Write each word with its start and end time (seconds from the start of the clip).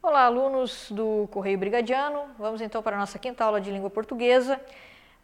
Olá, 0.00 0.26
alunos 0.26 0.92
do 0.92 1.28
Correio 1.32 1.58
Brigadiano. 1.58 2.26
Vamos 2.38 2.60
então 2.60 2.80
para 2.80 2.94
a 2.94 2.98
nossa 3.00 3.18
quinta 3.18 3.44
aula 3.44 3.60
de 3.60 3.68
língua 3.68 3.90
portuguesa. 3.90 4.60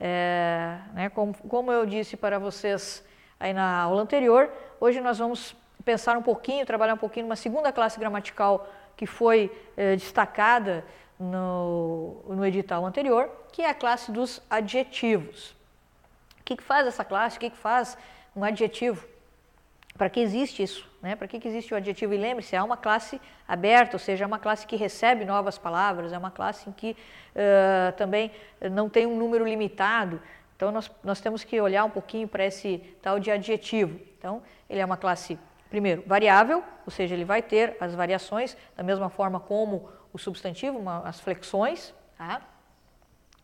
É, 0.00 0.78
né, 0.92 1.08
como, 1.10 1.32
como, 1.48 1.70
eu 1.70 1.86
disse 1.86 2.16
para 2.16 2.40
vocês 2.40 3.04
aí 3.38 3.52
na 3.52 3.82
aula 3.82 4.02
anterior, 4.02 4.50
hoje 4.80 5.00
nós 5.00 5.18
vamos 5.18 5.54
pensar 5.84 6.18
um 6.18 6.22
pouquinho, 6.22 6.66
trabalhar 6.66 6.94
um 6.94 6.98
pouquinho 6.98 7.26
numa 7.26 7.36
segunda 7.36 7.72
classe 7.72 8.00
gramatical 8.00 8.68
que 8.96 9.06
foi 9.06 9.56
é, 9.76 9.94
destacada 9.94 10.84
no, 11.20 12.24
no 12.26 12.44
edital 12.44 12.84
anterior, 12.84 13.30
que 13.52 13.62
é 13.62 13.70
a 13.70 13.74
classe 13.74 14.10
dos 14.10 14.42
adjetivos. 14.50 15.54
O 16.40 16.44
que, 16.44 16.56
que 16.56 16.64
faz 16.64 16.84
essa 16.84 17.04
classe? 17.04 17.36
O 17.36 17.40
que, 17.40 17.50
que 17.50 17.56
faz 17.56 17.96
um 18.34 18.42
adjetivo? 18.42 19.06
Para 19.96 20.10
que 20.10 20.18
existe 20.18 20.62
isso? 20.62 20.88
Né? 21.00 21.14
Para 21.14 21.28
que, 21.28 21.38
que 21.38 21.46
existe 21.46 21.72
o 21.72 21.76
adjetivo? 21.76 22.12
E 22.12 22.16
lembre-se, 22.16 22.56
é 22.56 22.62
uma 22.62 22.76
classe 22.76 23.20
aberta, 23.46 23.94
ou 23.94 23.98
seja, 24.00 24.24
é 24.24 24.26
uma 24.26 24.40
classe 24.40 24.66
que 24.66 24.74
recebe 24.74 25.24
novas 25.24 25.56
palavras, 25.56 26.12
é 26.12 26.18
uma 26.18 26.32
classe 26.32 26.68
em 26.68 26.72
que 26.72 26.96
uh, 27.36 27.92
também 27.96 28.32
não 28.72 28.88
tem 28.88 29.06
um 29.06 29.16
número 29.16 29.44
limitado. 29.44 30.20
Então, 30.56 30.72
nós, 30.72 30.90
nós 31.02 31.20
temos 31.20 31.44
que 31.44 31.60
olhar 31.60 31.84
um 31.84 31.90
pouquinho 31.90 32.26
para 32.26 32.44
esse 32.44 32.78
tal 33.00 33.20
de 33.20 33.30
adjetivo. 33.30 34.00
Então, 34.18 34.42
ele 34.68 34.80
é 34.80 34.84
uma 34.84 34.96
classe, 34.96 35.38
primeiro, 35.70 36.02
variável, 36.06 36.64
ou 36.84 36.90
seja, 36.90 37.14
ele 37.14 37.24
vai 37.24 37.40
ter 37.40 37.76
as 37.78 37.94
variações 37.94 38.56
da 38.76 38.82
mesma 38.82 39.08
forma 39.08 39.38
como 39.38 39.88
o 40.12 40.18
substantivo, 40.18 40.76
uma, 40.76 41.06
as 41.06 41.20
flexões. 41.20 41.94
Tá? 42.18 42.42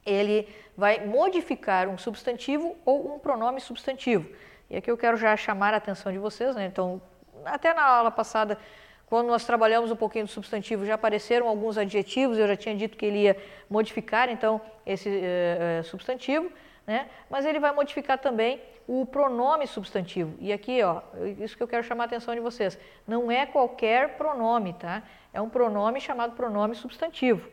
Ele 0.05 0.49
vai 0.77 1.07
modificar 1.07 1.89
um 1.89 1.97
substantivo 1.97 2.77
ou 2.85 3.15
um 3.15 3.19
pronome 3.21 3.61
substantivo. 3.61 4.29
E 4.71 4.77
aqui 4.77 4.91
eu 4.91 4.97
quero 4.97 5.17
já 5.17 5.37
chamar 5.37 5.75
a 5.75 5.79
atenção 5.79 6.13
de 6.13 6.19
vocês, 6.19 6.55
né? 6.55 6.65
Então, 6.67 7.03
até 7.45 7.75
na 7.75 7.83
aula 7.83 8.11
passada, 8.11 8.57
quando 9.07 9.27
nós 9.27 9.45
trabalhamos 9.45 9.91
um 9.91 9.97
pouquinho 9.97 10.25
do 10.27 10.31
substantivo, 10.31 10.87
já 10.87 10.95
apareceram 10.95 11.49
alguns 11.49 11.77
adjetivos, 11.77 12.39
eu 12.39 12.47
já 12.47 12.55
tinha 12.55 12.77
dito 12.77 12.97
que 12.97 13.05
ele 13.05 13.23
ia 13.23 13.37
modificar, 13.69 14.29
então, 14.29 14.61
esse 14.87 15.09
uh, 15.09 15.83
substantivo, 15.83 16.53
né? 16.87 17.09
Mas 17.29 17.45
ele 17.45 17.59
vai 17.59 17.73
modificar 17.73 18.19
também 18.19 18.63
o 18.87 19.05
pronome 19.05 19.67
substantivo. 19.67 20.37
E 20.39 20.53
aqui, 20.53 20.83
ó, 20.83 21.03
isso 21.41 21.57
que 21.57 21.63
eu 21.63 21.69
quero 21.69 21.83
chamar 21.83 22.05
a 22.05 22.07
atenção 22.07 22.33
de 22.35 22.41
vocês, 22.41 22.79
não 23.07 23.31
é 23.31 23.47
qualquer 23.47 24.17
pronome, 24.17 24.75
tá? 24.75 25.03
É 25.33 25.41
um 25.41 25.49
pronome 25.49 26.01
chamado 26.01 26.37
pronome 26.37 26.77
substantivo. 26.77 27.49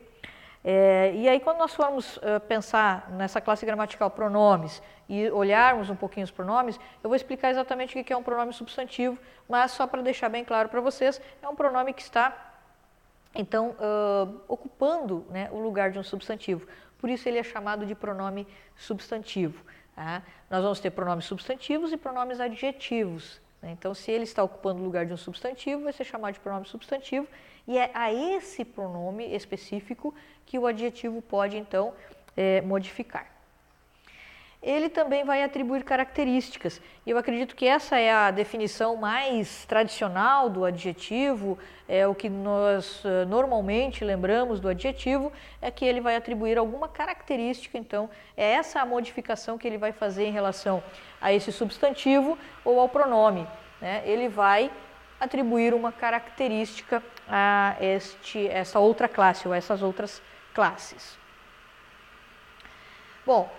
É, 0.70 1.14
e 1.16 1.30
aí, 1.30 1.40
quando 1.40 1.60
nós 1.60 1.74
formos 1.74 2.18
uh, 2.18 2.42
pensar 2.46 3.10
nessa 3.12 3.40
classe 3.40 3.66
gramatical 3.66 4.12
pronomes 4.12 4.84
e 5.08 5.32
olharmos 5.32 5.90
um 5.90 5.96
pouquinho 5.96 6.26
os 6.26 6.30
pronomes, 6.30 6.78
eu 7.02 7.10
vou 7.10 7.16
explicar 7.16 7.50
exatamente 7.50 7.98
o 7.98 8.04
que 8.04 8.12
é 8.12 8.18
um 8.18 8.22
pronome 8.22 8.52
substantivo, 8.52 9.18
mas 9.48 9.72
só 9.72 9.88
para 9.88 10.02
deixar 10.02 10.28
bem 10.28 10.44
claro 10.44 10.68
para 10.68 10.82
vocês, 10.82 11.22
é 11.42 11.48
um 11.48 11.56
pronome 11.56 11.94
que 11.94 12.02
está, 12.02 12.36
então, 13.34 13.78
uh, 13.80 14.42
ocupando 14.46 15.26
né, 15.30 15.48
o 15.54 15.60
lugar 15.62 15.90
de 15.90 16.00
um 16.00 16.04
substantivo. 16.04 16.68
Por 17.00 17.10
isso 17.10 17.30
ele 17.30 17.38
é 17.38 17.44
chamado 17.44 17.86
de 17.86 17.96
pronome 17.96 18.46
substantivo. 18.76 19.64
Tá? 19.96 20.22
Nós 20.50 20.64
vamos 20.64 20.82
ter 20.82 20.92
pronomes 20.92 21.24
substantivos 21.24 21.94
e 21.94 21.98
pronomes 21.98 22.42
adjetivos. 22.42 23.40
Né? 23.62 23.72
Então, 23.72 23.94
se 23.94 24.12
ele 24.12 24.26
está 24.26 24.44
ocupando 24.44 24.82
o 24.82 24.84
lugar 24.84 25.06
de 25.06 25.14
um 25.14 25.18
substantivo, 25.18 25.84
vai 25.84 25.94
ser 25.94 26.04
chamado 26.04 26.34
de 26.34 26.42
pronome 26.42 26.66
substantivo 26.66 27.26
e 27.68 27.78
é 27.78 27.92
a 27.94 28.14
esse 28.14 28.64
pronome 28.64 29.36
específico 29.36 30.14
que 30.46 30.58
o 30.58 30.66
adjetivo 30.66 31.22
pode, 31.22 31.58
então, 31.58 31.94
é, 32.36 32.62
modificar. 32.62 33.38
Ele 34.62 34.90
também 34.90 35.24
vai 35.24 35.44
atribuir 35.44 35.84
características. 35.84 36.82
E 37.06 37.12
eu 37.12 37.18
acredito 37.18 37.56
que 37.56 37.68
essa 37.68 37.98
é 38.00 38.12
a 38.12 38.32
definição 38.32 38.96
mais 38.96 39.66
tradicional 39.66 40.50
do 40.50 40.66
adjetivo, 40.66 41.60
é 41.88 42.08
o 42.08 42.16
que 42.16 42.28
nós 42.28 43.04
uh, 43.06 43.26
normalmente 43.28 44.04
lembramos 44.04 44.60
do 44.60 44.68
adjetivo, 44.68 45.32
é 45.62 45.70
que 45.70 45.86
ele 45.86 46.02
vai 46.02 46.16
atribuir 46.16 46.58
alguma 46.58 46.88
característica, 46.88 47.78
então 47.78 48.10
é 48.36 48.54
essa 48.54 48.82
a 48.82 48.86
modificação 48.86 49.58
que 49.58 49.68
ele 49.68 49.78
vai 49.78 49.92
fazer 49.92 50.26
em 50.26 50.32
relação 50.32 50.84
a 51.22 51.32
esse 51.32 51.52
substantivo 51.52 52.38
ou 52.66 52.80
ao 52.80 52.90
pronome. 52.90 53.48
Né? 53.80 54.02
Ele 54.06 54.28
vai 54.28 54.72
atribuir 55.20 55.74
uma 55.74 55.92
característica 55.92 57.02
a 57.30 57.76
este, 57.82 58.48
essa 58.48 58.80
outra 58.80 59.08
classe 59.08 59.48
ou 59.48 59.54
essas 59.54 59.82
outras 59.82 60.22
classes. 60.54 61.18
Bom, 63.26 63.50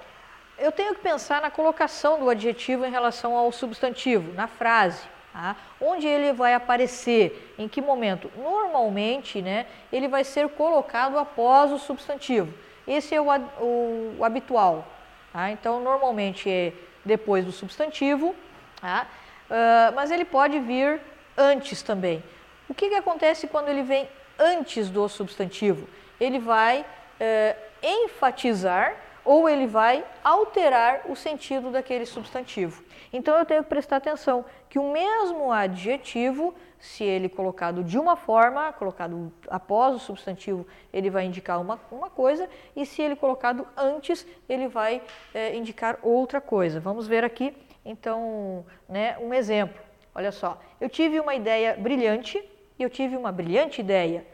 eu 0.58 0.72
tenho 0.72 0.94
que 0.94 1.00
pensar 1.00 1.40
na 1.40 1.50
colocação 1.50 2.18
do 2.18 2.28
adjetivo 2.28 2.84
em 2.84 2.90
relação 2.90 3.36
ao 3.36 3.52
substantivo, 3.52 4.32
na 4.32 4.48
frase. 4.48 5.02
Tá? 5.32 5.54
Onde 5.80 6.06
ele 6.06 6.32
vai 6.32 6.54
aparecer, 6.54 7.54
em 7.58 7.68
que 7.68 7.80
momento? 7.80 8.30
Normalmente, 8.36 9.40
né, 9.40 9.66
ele 9.92 10.08
vai 10.08 10.24
ser 10.24 10.48
colocado 10.48 11.18
após 11.18 11.70
o 11.70 11.78
substantivo. 11.78 12.52
Esse 12.86 13.14
é 13.14 13.20
o, 13.20 13.26
o, 13.60 14.16
o 14.18 14.24
habitual. 14.24 14.86
Tá? 15.32 15.50
Então, 15.50 15.80
normalmente 15.80 16.50
é 16.50 16.72
depois 17.04 17.44
do 17.44 17.52
substantivo, 17.52 18.34
tá? 18.80 19.06
uh, 19.48 19.94
mas 19.94 20.10
ele 20.10 20.24
pode 20.24 20.58
vir 20.58 21.00
antes 21.36 21.82
também. 21.82 22.22
O 22.68 22.74
que, 22.74 22.88
que 22.90 22.94
acontece 22.94 23.46
quando 23.46 23.68
ele 23.68 23.82
vem 23.82 24.08
antes 24.38 24.90
do 24.90 25.08
substantivo? 25.08 25.88
Ele 26.20 26.38
vai 26.38 26.84
é, 27.18 27.56
enfatizar 27.82 28.94
ou 29.24 29.48
ele 29.48 29.66
vai 29.66 30.04
alterar 30.22 31.02
o 31.08 31.16
sentido 31.16 31.70
daquele 31.70 32.04
substantivo. 32.06 32.82
Então 33.12 33.38
eu 33.38 33.44
tenho 33.44 33.62
que 33.62 33.68
prestar 33.68 33.96
atenção 33.96 34.44
que 34.68 34.78
o 34.78 34.92
mesmo 34.92 35.50
adjetivo, 35.52 36.54
se 36.78 37.04
ele 37.04 37.28
colocado 37.28 37.82
de 37.82 37.98
uma 37.98 38.16
forma, 38.16 38.72
colocado 38.72 39.32
após 39.48 39.94
o 39.94 39.98
substantivo, 39.98 40.66
ele 40.92 41.10
vai 41.10 41.24
indicar 41.24 41.60
uma, 41.60 41.80
uma 41.90 42.10
coisa, 42.10 42.48
e 42.76 42.84
se 42.84 43.02
ele 43.02 43.16
colocado 43.16 43.66
antes, 43.76 44.26
ele 44.48 44.68
vai 44.68 45.02
é, 45.34 45.54
indicar 45.54 45.98
outra 46.02 46.40
coisa. 46.40 46.80
Vamos 46.80 47.06
ver 47.06 47.24
aqui, 47.24 47.56
então, 47.84 48.64
né, 48.88 49.16
um 49.18 49.32
exemplo. 49.32 49.80
Olha 50.14 50.32
só, 50.32 50.58
eu 50.80 50.88
tive 50.88 51.20
uma 51.20 51.34
ideia 51.34 51.76
brilhante 51.78 52.42
e 52.78 52.82
eu 52.82 52.90
tive 52.90 53.16
uma 53.16 53.32
brilhante 53.32 53.80
ideia. 53.80 54.24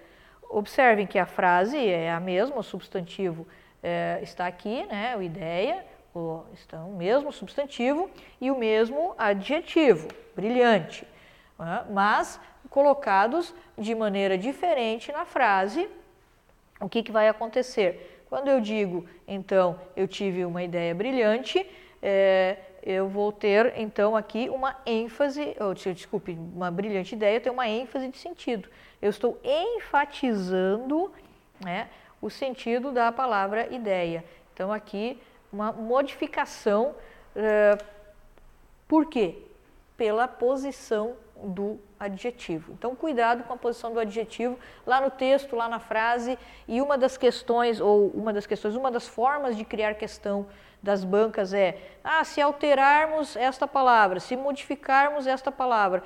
Observem 0.42 1.06
que 1.06 1.18
a 1.18 1.26
frase 1.26 1.78
é 1.78 2.10
a 2.10 2.20
mesma, 2.20 2.58
o 2.58 2.62
substantivo 2.62 3.46
é, 3.82 4.20
está 4.22 4.46
aqui, 4.46 4.84
né, 4.86 5.16
o 5.16 5.22
ideia, 5.22 5.84
o, 6.14 6.42
está 6.52 6.82
o 6.84 6.92
mesmo 6.92 7.32
substantivo 7.32 8.10
e 8.40 8.50
o 8.50 8.56
mesmo 8.56 9.14
adjetivo, 9.18 10.08
brilhante, 10.34 11.06
né, 11.58 11.84
mas 11.90 12.40
colocados 12.70 13.54
de 13.76 13.94
maneira 13.94 14.38
diferente 14.38 15.12
na 15.12 15.24
frase, 15.24 15.88
o 16.80 16.88
que, 16.88 17.02
que 17.02 17.12
vai 17.12 17.28
acontecer? 17.28 18.24
Quando 18.28 18.48
eu 18.48 18.60
digo, 18.60 19.06
então, 19.28 19.78
eu 19.94 20.08
tive 20.08 20.44
uma 20.44 20.62
ideia 20.62 20.94
brilhante, 20.94 21.64
é, 22.02 22.56
eu 22.84 23.08
vou 23.08 23.32
ter 23.32 23.72
então 23.78 24.14
aqui 24.14 24.50
uma 24.50 24.76
ênfase, 24.84 25.56
ou, 25.58 25.72
desculpe, 25.72 26.32
uma 26.32 26.70
brilhante 26.70 27.14
ideia, 27.14 27.40
tem 27.40 27.50
uma 27.50 27.66
ênfase 27.66 28.08
de 28.08 28.18
sentido. 28.18 28.68
Eu 29.00 29.08
estou 29.08 29.40
enfatizando 29.42 31.10
né, 31.58 31.88
o 32.20 32.28
sentido 32.28 32.92
da 32.92 33.10
palavra 33.10 33.72
ideia. 33.74 34.22
Então 34.52 34.70
aqui 34.70 35.18
uma 35.50 35.72
modificação, 35.72 36.94
uh, 37.34 37.84
por 38.86 39.06
quê? 39.06 39.38
Pela 39.96 40.28
posição 40.28 41.16
do 41.42 41.80
adjetivo. 42.04 42.72
Então, 42.72 42.94
cuidado 42.94 43.44
com 43.44 43.52
a 43.52 43.56
posição 43.56 43.92
do 43.92 44.00
adjetivo 44.00 44.58
lá 44.86 45.00
no 45.00 45.10
texto, 45.10 45.56
lá 45.56 45.68
na 45.68 45.78
frase. 45.78 46.38
E 46.68 46.80
uma 46.80 46.96
das 46.96 47.16
questões, 47.16 47.80
ou 47.80 48.08
uma 48.08 48.32
das 48.32 48.46
questões, 48.46 48.74
uma 48.74 48.90
das 48.90 49.06
formas 49.06 49.56
de 49.56 49.64
criar 49.64 49.94
questão 49.94 50.46
das 50.82 51.02
bancas 51.02 51.52
é: 51.52 51.78
ah, 52.02 52.22
se 52.24 52.40
alterarmos 52.40 53.36
esta 53.36 53.66
palavra, 53.66 54.20
se 54.20 54.36
modificarmos 54.36 55.26
esta 55.26 55.50
palavra, 55.50 56.02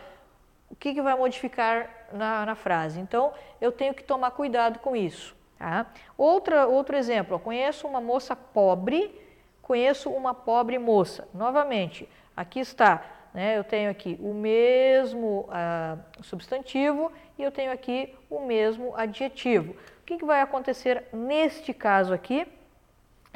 o 0.71 0.77
que, 0.77 0.95
que 0.95 1.03
vai 1.03 1.17
modificar 1.17 1.89
na, 2.13 2.47
na 2.47 2.55
frase? 2.55 3.01
Então, 3.01 3.33
eu 3.61 3.73
tenho 3.73 3.95
que 3.95 4.05
tomar 4.05 4.31
cuidado 4.31 4.79
com 4.79 4.95
isso. 4.95 5.37
Tá? 5.59 5.87
Outra, 6.17 6.67
outro 6.67 6.97
exemplo: 6.97 7.35
eu 7.35 7.41
conheço 7.41 7.87
uma 7.87 8.01
moça 8.01 8.37
pobre, 8.37 9.21
conheço 9.61 10.11
uma 10.11 10.33
pobre 10.33 10.79
moça. 10.79 11.29
Novamente, 11.35 12.09
aqui 12.37 12.61
está. 12.61 13.03
Né, 13.35 13.59
eu 13.59 13.65
tenho 13.65 13.91
aqui 13.91 14.19
o 14.21 14.33
mesmo 14.33 15.47
ah, 15.51 15.99
substantivo 16.23 17.13
e 17.39 17.43
eu 17.43 17.53
tenho 17.53 17.71
aqui 17.71 18.15
o 18.31 18.41
mesmo 18.41 18.97
adjetivo. 18.97 19.73
O 19.73 20.05
que, 20.07 20.17
que 20.17 20.25
vai 20.25 20.41
acontecer 20.41 21.05
neste 21.13 21.75
caso 21.75 22.15
aqui? 22.15 22.47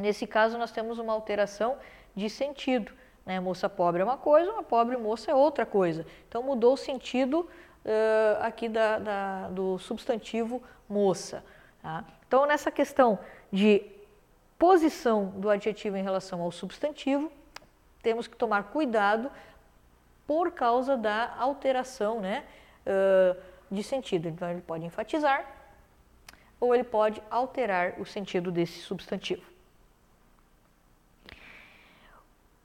Nesse 0.01 0.27
caso, 0.27 0.57
nós 0.57 0.73
temos 0.73 0.99
uma 0.99 1.13
alteração 1.13 1.77
de 2.15 2.29
sentido. 2.31 2.93
Né? 3.25 3.39
Moça 3.39 3.69
pobre 3.69 4.01
é 4.01 4.05
uma 4.05 4.17
coisa, 4.17 4.51
uma 4.51 4.63
pobre 4.63 4.97
moça 4.97 5.31
é 5.31 5.35
outra 5.35 5.67
coisa. 5.67 6.07
Então, 6.29 6.43
mudou 6.43 6.75
o 6.75 6.77
sentido 6.77 7.49
uh, 7.85 8.43
aqui 8.43 8.69
da, 8.69 8.99
da, 8.99 9.49
do 9.49 9.79
substantivo 9.79 10.63
moça. 10.89 11.45
Tá? 11.83 12.05
Então, 12.27 12.47
nessa 12.47 12.71
questão 12.71 13.19
de 13.53 13.85
posição 14.59 15.27
do 15.37 15.51
adjetivo 15.51 15.97
em 15.97 16.03
relação 16.03 16.41
ao 16.41 16.51
substantivo, 16.51 17.31
temos 18.03 18.27
que 18.27 18.37
tomar 18.37 18.65
cuidado 18.65 19.31
por 20.33 20.51
causa 20.53 20.97
da 20.97 21.35
alteração 21.39 22.19
né, 22.19 22.43
uh, 22.87 23.37
de 23.71 23.83
sentido. 23.83 24.29
Então, 24.29 24.49
ele 24.51 24.63
pode 24.63 24.83
enfatizar 24.83 25.45
ou 26.59 26.75
ele 26.75 26.85
pode 26.85 27.23
alterar 27.31 28.01
o 28.01 28.07
sentido 28.07 28.51
desse 28.51 28.81
substantivo. 28.81 29.43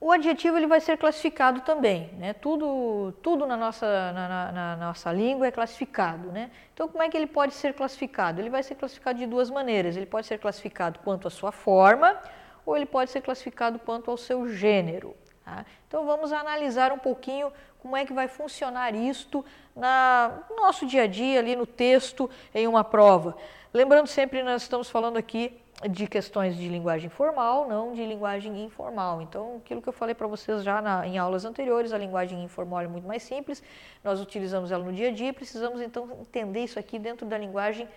O 0.00 0.10
adjetivo 0.10 0.56
ele 0.56 0.66
vai 0.66 0.80
ser 0.80 0.96
classificado 0.96 1.60
também, 1.60 2.10
né? 2.14 2.32
Tudo, 2.32 3.12
tudo 3.22 3.44
na, 3.44 3.56
nossa, 3.56 4.12
na, 4.12 4.28
na, 4.28 4.52
na, 4.52 4.76
nossa 4.76 5.12
língua 5.12 5.48
é 5.48 5.50
classificado, 5.50 6.32
né? 6.32 6.50
Então, 6.72 6.88
como 6.88 7.02
é 7.02 7.10
que 7.10 7.18
ele 7.18 7.26
pode 7.26 7.52
ser 7.52 7.74
classificado? 7.74 8.40
Ele 8.40 8.48
vai 8.48 8.62
ser 8.62 8.76
classificado 8.76 9.18
de 9.18 9.26
duas 9.26 9.50
maneiras. 9.50 9.94
Ele 9.94 10.06
pode 10.06 10.26
ser 10.26 10.38
classificado 10.38 11.00
quanto 11.00 11.28
à 11.28 11.30
sua 11.30 11.52
forma, 11.52 12.16
ou 12.64 12.74
ele 12.76 12.86
pode 12.86 13.10
ser 13.10 13.20
classificado 13.20 13.78
quanto 13.78 14.10
ao 14.10 14.16
seu 14.16 14.48
gênero. 14.48 15.14
Tá? 15.48 15.64
Então, 15.86 16.04
vamos 16.04 16.30
analisar 16.30 16.92
um 16.92 16.98
pouquinho 16.98 17.50
como 17.80 17.96
é 17.96 18.04
que 18.04 18.12
vai 18.12 18.28
funcionar 18.28 18.94
isto 18.94 19.42
na, 19.74 20.42
no 20.50 20.56
nosso 20.56 20.84
dia 20.84 21.04
a 21.04 21.06
dia, 21.06 21.38
ali 21.38 21.56
no 21.56 21.64
texto, 21.64 22.28
em 22.54 22.66
uma 22.66 22.84
prova. 22.84 23.34
Lembrando 23.72 24.06
sempre, 24.06 24.42
nós 24.42 24.62
estamos 24.62 24.90
falando 24.90 25.16
aqui 25.16 25.58
de 25.88 26.06
questões 26.06 26.54
de 26.56 26.68
linguagem 26.68 27.08
formal, 27.08 27.66
não 27.66 27.94
de 27.94 28.04
linguagem 28.04 28.62
informal. 28.62 29.22
Então, 29.22 29.56
aquilo 29.64 29.80
que 29.80 29.88
eu 29.88 29.92
falei 29.92 30.14
para 30.14 30.26
vocês 30.26 30.62
já 30.62 30.82
na, 30.82 31.06
em 31.06 31.16
aulas 31.16 31.46
anteriores, 31.46 31.92
a 31.92 31.98
linguagem 31.98 32.42
informal 32.44 32.82
é 32.82 32.88
muito 32.88 33.06
mais 33.06 33.22
simples, 33.22 33.62
nós 34.04 34.20
utilizamos 34.20 34.70
ela 34.70 34.84
no 34.84 34.92
dia 34.92 35.08
a 35.08 35.12
dia 35.12 35.32
precisamos 35.32 35.80
então 35.80 36.10
entender 36.20 36.64
isso 36.64 36.78
aqui 36.78 36.98
dentro 36.98 37.24
da 37.24 37.38
linguagem 37.38 37.88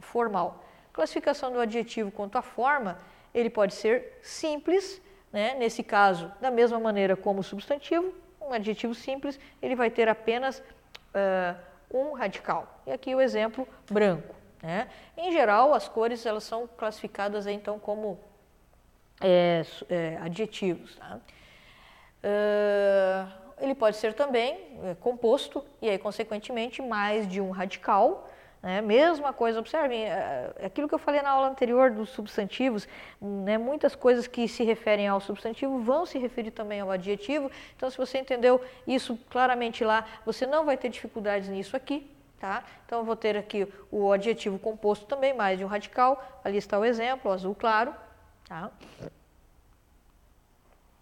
formal. 0.00 0.64
Classificação 0.92 1.50
do 1.50 1.60
adjetivo 1.60 2.10
quanto 2.10 2.36
à 2.36 2.42
forma, 2.42 2.98
ele 3.32 3.48
pode 3.48 3.74
ser 3.74 4.18
simples, 4.20 5.00
né? 5.34 5.56
nesse 5.58 5.82
caso, 5.82 6.30
da 6.40 6.48
mesma 6.48 6.78
maneira 6.78 7.16
como 7.16 7.40
o 7.40 7.42
substantivo, 7.42 8.14
um 8.40 8.52
adjetivo 8.52 8.94
simples, 8.94 9.38
ele 9.60 9.74
vai 9.74 9.90
ter 9.90 10.08
apenas 10.08 10.60
uh, 10.60 11.58
um 11.92 12.12
radical. 12.12 12.80
E 12.86 12.92
aqui 12.92 13.12
o 13.16 13.20
exemplo 13.20 13.66
branco. 13.90 14.32
Né? 14.62 14.88
Em 15.16 15.32
geral, 15.32 15.74
as 15.74 15.88
cores 15.88 16.24
elas 16.24 16.44
são 16.44 16.68
classificadas 16.68 17.48
então 17.48 17.80
como 17.80 18.20
é, 19.20 19.62
é, 19.90 20.18
adjetivos. 20.22 20.94
Tá? 20.94 21.18
Uh, 22.22 23.44
ele 23.60 23.74
pode 23.74 23.96
ser 23.96 24.14
também 24.14 24.78
é, 24.84 24.94
composto 24.94 25.64
e 25.82 25.90
aí, 25.90 25.98
consequentemente, 25.98 26.80
mais 26.80 27.26
de 27.26 27.40
um 27.40 27.50
radical. 27.50 28.30
Né? 28.64 28.80
Mesma 28.80 29.30
coisa, 29.30 29.60
observem, 29.60 30.04
é, 30.04 30.50
é 30.56 30.66
aquilo 30.66 30.88
que 30.88 30.94
eu 30.94 30.98
falei 30.98 31.20
na 31.20 31.28
aula 31.28 31.48
anterior 31.48 31.90
dos 31.90 32.08
substantivos, 32.08 32.88
né? 33.20 33.58
muitas 33.58 33.94
coisas 33.94 34.26
que 34.26 34.48
se 34.48 34.64
referem 34.64 35.06
ao 35.06 35.20
substantivo 35.20 35.80
vão 35.80 36.06
se 36.06 36.18
referir 36.18 36.50
também 36.50 36.80
ao 36.80 36.90
adjetivo. 36.90 37.50
Então, 37.76 37.90
se 37.90 37.98
você 37.98 38.16
entendeu 38.16 38.58
isso 38.86 39.18
claramente 39.28 39.84
lá, 39.84 40.06
você 40.24 40.46
não 40.46 40.64
vai 40.64 40.78
ter 40.78 40.88
dificuldades 40.88 41.50
nisso 41.50 41.76
aqui. 41.76 42.10
Tá? 42.40 42.64
Então, 42.86 43.00
eu 43.00 43.04
vou 43.04 43.14
ter 43.14 43.36
aqui 43.36 43.70
o 43.90 44.10
adjetivo 44.10 44.58
composto 44.58 45.04
também, 45.04 45.34
mais 45.34 45.58
de 45.58 45.64
um 45.64 45.68
radical. 45.68 46.40
Ali 46.42 46.56
está 46.56 46.78
o 46.78 46.86
exemplo, 46.86 47.30
o 47.30 47.34
azul 47.34 47.54
claro. 47.54 47.94
Tá? 48.48 48.70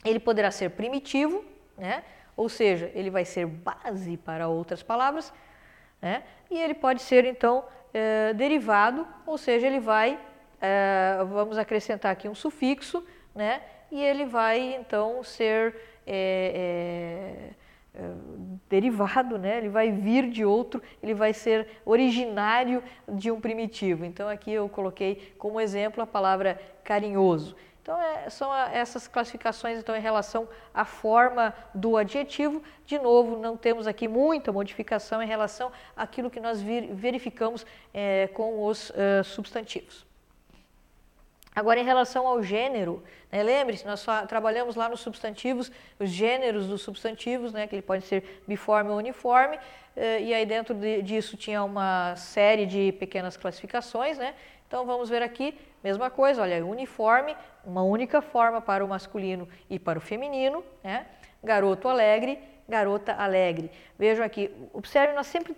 Ele 0.04 0.18
poderá 0.18 0.50
ser 0.50 0.70
primitivo, 0.70 1.44
né? 1.78 2.02
ou 2.36 2.48
seja, 2.48 2.90
ele 2.92 3.08
vai 3.08 3.24
ser 3.24 3.46
base 3.46 4.16
para 4.16 4.48
outras 4.48 4.82
palavras. 4.82 5.32
Né? 6.02 6.25
E 6.50 6.60
ele 6.60 6.75
pode 6.75 7.00
ser, 7.00 7.25
então, 7.25 7.64
é, 7.94 8.34
derivado, 8.34 9.06
ou 9.25 9.38
seja, 9.38 9.66
ele 9.66 9.81
vai, 9.81 10.19
é, 10.60 11.19
vamos 11.31 11.56
acrescentar 11.56 12.12
aqui 12.12 12.28
um 12.28 12.34
sufixo, 12.34 13.02
né? 13.34 13.62
e 13.90 14.02
ele 14.02 14.26
vai, 14.26 14.75
então, 14.75 15.22
ser... 15.22 15.75
É, 16.04 17.50
derivado, 18.69 19.37
né? 19.37 19.58
ele 19.58 19.69
vai 19.69 19.93
vir 19.93 20.31
de 20.31 20.44
outro, 20.44 20.82
ele 21.02 21.12
vai 21.12 21.34
ser 21.34 21.69
originário 21.84 22.82
de 23.06 23.31
um 23.31 23.40
primitivo. 23.40 24.05
Então 24.05 24.28
aqui 24.28 24.50
eu 24.50 24.69
coloquei 24.69 25.34
como 25.38 25.60
exemplo 25.60 26.02
a 26.02 26.06
palavra 26.06 26.58
carinhoso. 26.82 27.55
Então 27.82 28.00
é, 28.00 28.31
são 28.31 28.55
essas 28.55 29.08
classificações 29.08 29.79
então 29.81 29.94
em 29.96 30.00
relação 30.00 30.49
à 30.73 30.84
forma 30.84 31.52
do 31.75 31.96
adjetivo. 31.96 32.62
De 32.87 32.96
novo, 32.96 33.37
não 33.37 33.56
temos 33.56 33.88
aqui 33.88 34.06
muita 34.06 34.52
modificação 34.52 35.20
em 35.20 35.26
relação 35.26 35.73
àquilo 35.96 36.31
que 36.31 36.38
nós 36.38 36.62
verificamos 36.62 37.67
é, 37.93 38.29
com 38.29 38.64
os 38.64 38.90
uh, 38.90 39.25
substantivos. 39.25 40.06
Agora, 41.55 41.81
em 41.81 41.84
relação 41.84 42.26
ao 42.26 42.43
gênero, 42.43 43.02
né, 43.31 43.43
lembre-se, 43.43 43.84
nós 43.84 44.06
trabalhamos 44.26 44.75
lá 44.75 44.88
nos 44.88 45.00
substantivos, 45.00 45.70
os 45.99 46.08
gêneros 46.08 46.67
dos 46.67 46.81
substantivos, 46.81 47.52
né, 47.52 47.67
que 47.67 47.75
ele 47.75 47.82
pode 47.82 48.06
ser 48.06 48.43
biforme 48.49 48.90
ou 48.90 48.96
uniforme, 48.96 49.58
eh, 49.94 50.23
e 50.23 50.32
aí 50.32 50.46
dentro 50.46 50.75
de, 50.75 51.02
disso 51.02 51.37
tinha 51.37 51.62
uma 51.62 52.17
série 52.17 52.64
de 52.64 52.93
pequenas 52.93 53.37
classificações, 53.37 54.17
né? 54.17 54.34
Então 54.72 54.86
vamos 54.86 55.10
ver 55.10 55.22
aqui, 55.22 55.54
mesma 55.84 56.08
coisa, 56.08 56.40
olha, 56.40 56.64
uniforme, 56.64 57.36
uma 57.62 57.82
única 57.82 58.22
forma 58.22 58.58
para 58.58 58.82
o 58.82 58.88
masculino 58.88 59.46
e 59.69 59.78
para 59.78 59.98
o 59.98 60.00
feminino, 60.00 60.64
né? 60.82 61.04
Garoto 61.44 61.90
alegre, 61.90 62.38
garota 62.66 63.12
alegre. 63.12 63.70
Vejam 63.98 64.24
aqui, 64.24 64.50
observe, 64.72 65.12
nós 65.12 65.26
sempre 65.26 65.54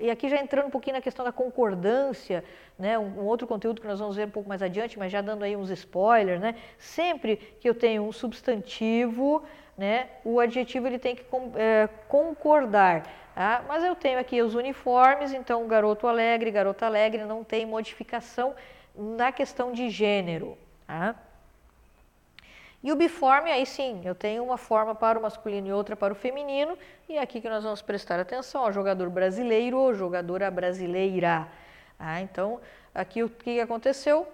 e 0.00 0.10
aqui 0.10 0.30
já 0.30 0.40
entrando 0.40 0.68
um 0.68 0.70
pouquinho 0.70 0.96
na 0.96 1.02
questão 1.02 1.26
da 1.26 1.30
concordância, 1.30 2.42
né, 2.78 2.98
um, 2.98 3.20
um, 3.20 3.26
outro 3.26 3.46
conteúdo 3.46 3.82
que 3.82 3.86
nós 3.86 4.00
vamos 4.00 4.16
ver 4.16 4.26
um 4.26 4.30
pouco 4.30 4.48
mais 4.48 4.62
adiante, 4.62 4.98
mas 4.98 5.12
já 5.12 5.20
dando 5.20 5.42
aí 5.42 5.54
uns 5.54 5.68
spoilers, 5.68 6.40
né, 6.40 6.54
sempre 6.78 7.36
que 7.60 7.68
eu 7.68 7.74
tenho 7.74 8.02
um 8.02 8.12
substantivo, 8.12 9.42
né, 9.76 10.08
o 10.24 10.40
adjetivo 10.40 10.86
ele 10.86 10.98
tem 10.98 11.16
que 11.16 11.24
é, 11.56 11.86
concordar. 12.08 13.02
Tá? 13.38 13.64
Mas 13.68 13.84
eu 13.84 13.94
tenho 13.94 14.18
aqui 14.18 14.42
os 14.42 14.56
uniformes, 14.56 15.32
então 15.32 15.68
garoto 15.68 16.08
alegre, 16.08 16.50
garota 16.50 16.86
alegre, 16.86 17.22
não 17.22 17.44
tem 17.44 17.64
modificação 17.64 18.52
na 18.96 19.30
questão 19.30 19.70
de 19.70 19.88
gênero. 19.90 20.58
Tá? 20.88 21.14
E 22.82 22.90
o 22.90 22.96
biforme, 22.96 23.52
aí 23.52 23.64
sim, 23.64 24.02
eu 24.04 24.12
tenho 24.12 24.42
uma 24.42 24.58
forma 24.58 24.92
para 24.92 25.16
o 25.16 25.22
masculino 25.22 25.68
e 25.68 25.72
outra 25.72 25.94
para 25.94 26.12
o 26.12 26.16
feminino, 26.16 26.76
e 27.08 27.16
é 27.16 27.20
aqui 27.20 27.40
que 27.40 27.48
nós 27.48 27.62
vamos 27.62 27.80
prestar 27.80 28.18
atenção 28.18 28.64
ao 28.64 28.72
jogador 28.72 29.08
brasileiro 29.08 29.78
ou 29.78 29.94
jogadora 29.94 30.50
brasileira. 30.50 31.46
Ah, 31.96 32.20
então, 32.20 32.60
aqui 32.92 33.22
o 33.22 33.28
que 33.28 33.60
aconteceu? 33.60 34.26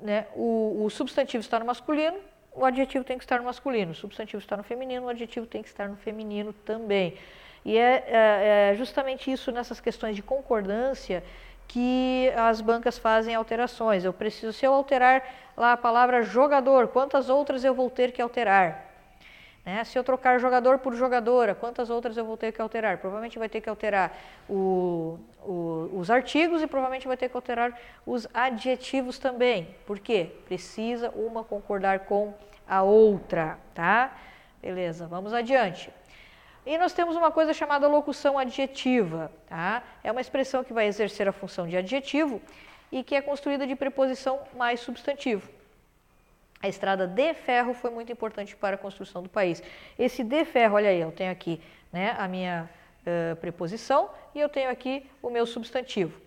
Né, 0.00 0.26
o, 0.34 0.84
o 0.86 0.88
substantivo 0.88 1.42
está 1.42 1.58
no 1.58 1.66
masculino, 1.66 2.16
o 2.54 2.64
adjetivo 2.64 3.04
tem 3.04 3.18
que 3.18 3.24
estar 3.24 3.36
no 3.36 3.44
masculino, 3.44 3.92
o 3.92 3.94
substantivo 3.94 4.40
está 4.40 4.56
no 4.56 4.62
feminino, 4.62 5.04
o 5.04 5.08
adjetivo 5.10 5.44
tem 5.46 5.62
que 5.62 5.68
estar 5.68 5.90
no 5.90 5.96
feminino 5.96 6.54
também. 6.54 7.18
E 7.64 7.76
é, 7.76 8.04
é, 8.06 8.70
é 8.72 8.74
justamente 8.76 9.30
isso 9.30 9.52
nessas 9.52 9.80
questões 9.80 10.16
de 10.16 10.22
concordância 10.22 11.22
que 11.68 12.32
as 12.36 12.60
bancas 12.60 12.98
fazem 12.98 13.34
alterações. 13.34 14.04
Eu 14.04 14.12
preciso, 14.12 14.52
se 14.52 14.66
eu 14.66 14.72
alterar 14.72 15.22
lá 15.56 15.72
a 15.72 15.76
palavra 15.76 16.22
jogador, 16.22 16.88
quantas 16.88 17.28
outras 17.28 17.62
eu 17.62 17.72
vou 17.72 17.88
ter 17.88 18.10
que 18.12 18.20
alterar? 18.20 18.90
Né? 19.64 19.84
Se 19.84 19.98
eu 19.98 20.02
trocar 20.02 20.40
jogador 20.40 20.78
por 20.78 20.94
jogadora, 20.94 21.54
quantas 21.54 21.90
outras 21.90 22.16
eu 22.16 22.24
vou 22.24 22.36
ter 22.36 22.50
que 22.50 22.60
alterar? 22.60 22.98
Provavelmente 22.98 23.38
vai 23.38 23.48
ter 23.48 23.60
que 23.60 23.68
alterar 23.68 24.16
o, 24.48 25.18
o, 25.44 25.90
os 25.94 26.10
artigos 26.10 26.62
e 26.62 26.66
provavelmente 26.66 27.06
vai 27.06 27.16
ter 27.16 27.28
que 27.28 27.36
alterar 27.36 27.78
os 28.04 28.26
adjetivos 28.34 29.18
também. 29.18 29.68
Por 29.86 30.00
quê? 30.00 30.30
Precisa 30.46 31.10
uma 31.10 31.44
concordar 31.44 32.00
com 32.00 32.34
a 32.66 32.82
outra, 32.82 33.58
tá? 33.74 34.16
Beleza, 34.60 35.06
vamos 35.06 35.32
adiante. 35.32 35.90
E 36.70 36.78
nós 36.78 36.92
temos 36.92 37.16
uma 37.16 37.32
coisa 37.32 37.52
chamada 37.52 37.88
locução 37.88 38.38
adjetiva. 38.38 39.28
Tá? 39.48 39.82
É 40.04 40.12
uma 40.12 40.20
expressão 40.20 40.62
que 40.62 40.72
vai 40.72 40.86
exercer 40.86 41.26
a 41.26 41.32
função 41.32 41.66
de 41.66 41.76
adjetivo 41.76 42.40
e 42.92 43.02
que 43.02 43.16
é 43.16 43.20
construída 43.20 43.66
de 43.66 43.74
preposição 43.74 44.38
mais 44.54 44.78
substantivo. 44.78 45.50
A 46.62 46.68
estrada 46.68 47.08
de 47.08 47.34
ferro 47.34 47.74
foi 47.74 47.90
muito 47.90 48.12
importante 48.12 48.54
para 48.54 48.76
a 48.76 48.78
construção 48.78 49.20
do 49.20 49.28
país. 49.28 49.60
Esse 49.98 50.22
de 50.22 50.44
ferro, 50.44 50.76
olha 50.76 50.90
aí, 50.90 51.00
eu 51.00 51.10
tenho 51.10 51.32
aqui 51.32 51.60
né, 51.92 52.14
a 52.16 52.28
minha 52.28 52.70
uh, 53.00 53.34
preposição 53.40 54.08
e 54.32 54.38
eu 54.38 54.48
tenho 54.48 54.70
aqui 54.70 55.04
o 55.20 55.28
meu 55.28 55.46
substantivo. 55.46 56.20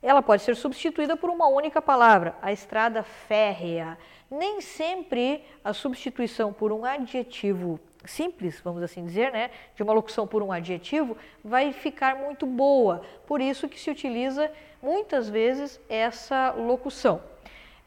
Ela 0.00 0.22
pode 0.22 0.44
ser 0.44 0.56
substituída 0.56 1.14
por 1.14 1.28
uma 1.28 1.46
única 1.46 1.82
palavra, 1.82 2.34
a 2.40 2.50
estrada 2.50 3.02
férrea. 3.02 3.98
Nem 4.30 4.62
sempre 4.62 5.44
a 5.62 5.74
substituição 5.74 6.54
por 6.54 6.72
um 6.72 6.86
adjetivo 6.86 7.78
simples, 8.04 8.60
vamos 8.60 8.82
assim 8.82 9.04
dizer, 9.04 9.32
né, 9.32 9.50
de 9.74 9.82
uma 9.82 9.92
locução 9.92 10.26
por 10.26 10.42
um 10.42 10.52
adjetivo, 10.52 11.16
vai 11.44 11.72
ficar 11.72 12.16
muito 12.16 12.46
boa. 12.46 13.02
Por 13.26 13.40
isso 13.40 13.68
que 13.68 13.78
se 13.78 13.90
utiliza 13.90 14.50
muitas 14.82 15.28
vezes 15.28 15.80
essa 15.88 16.50
locução. 16.52 17.20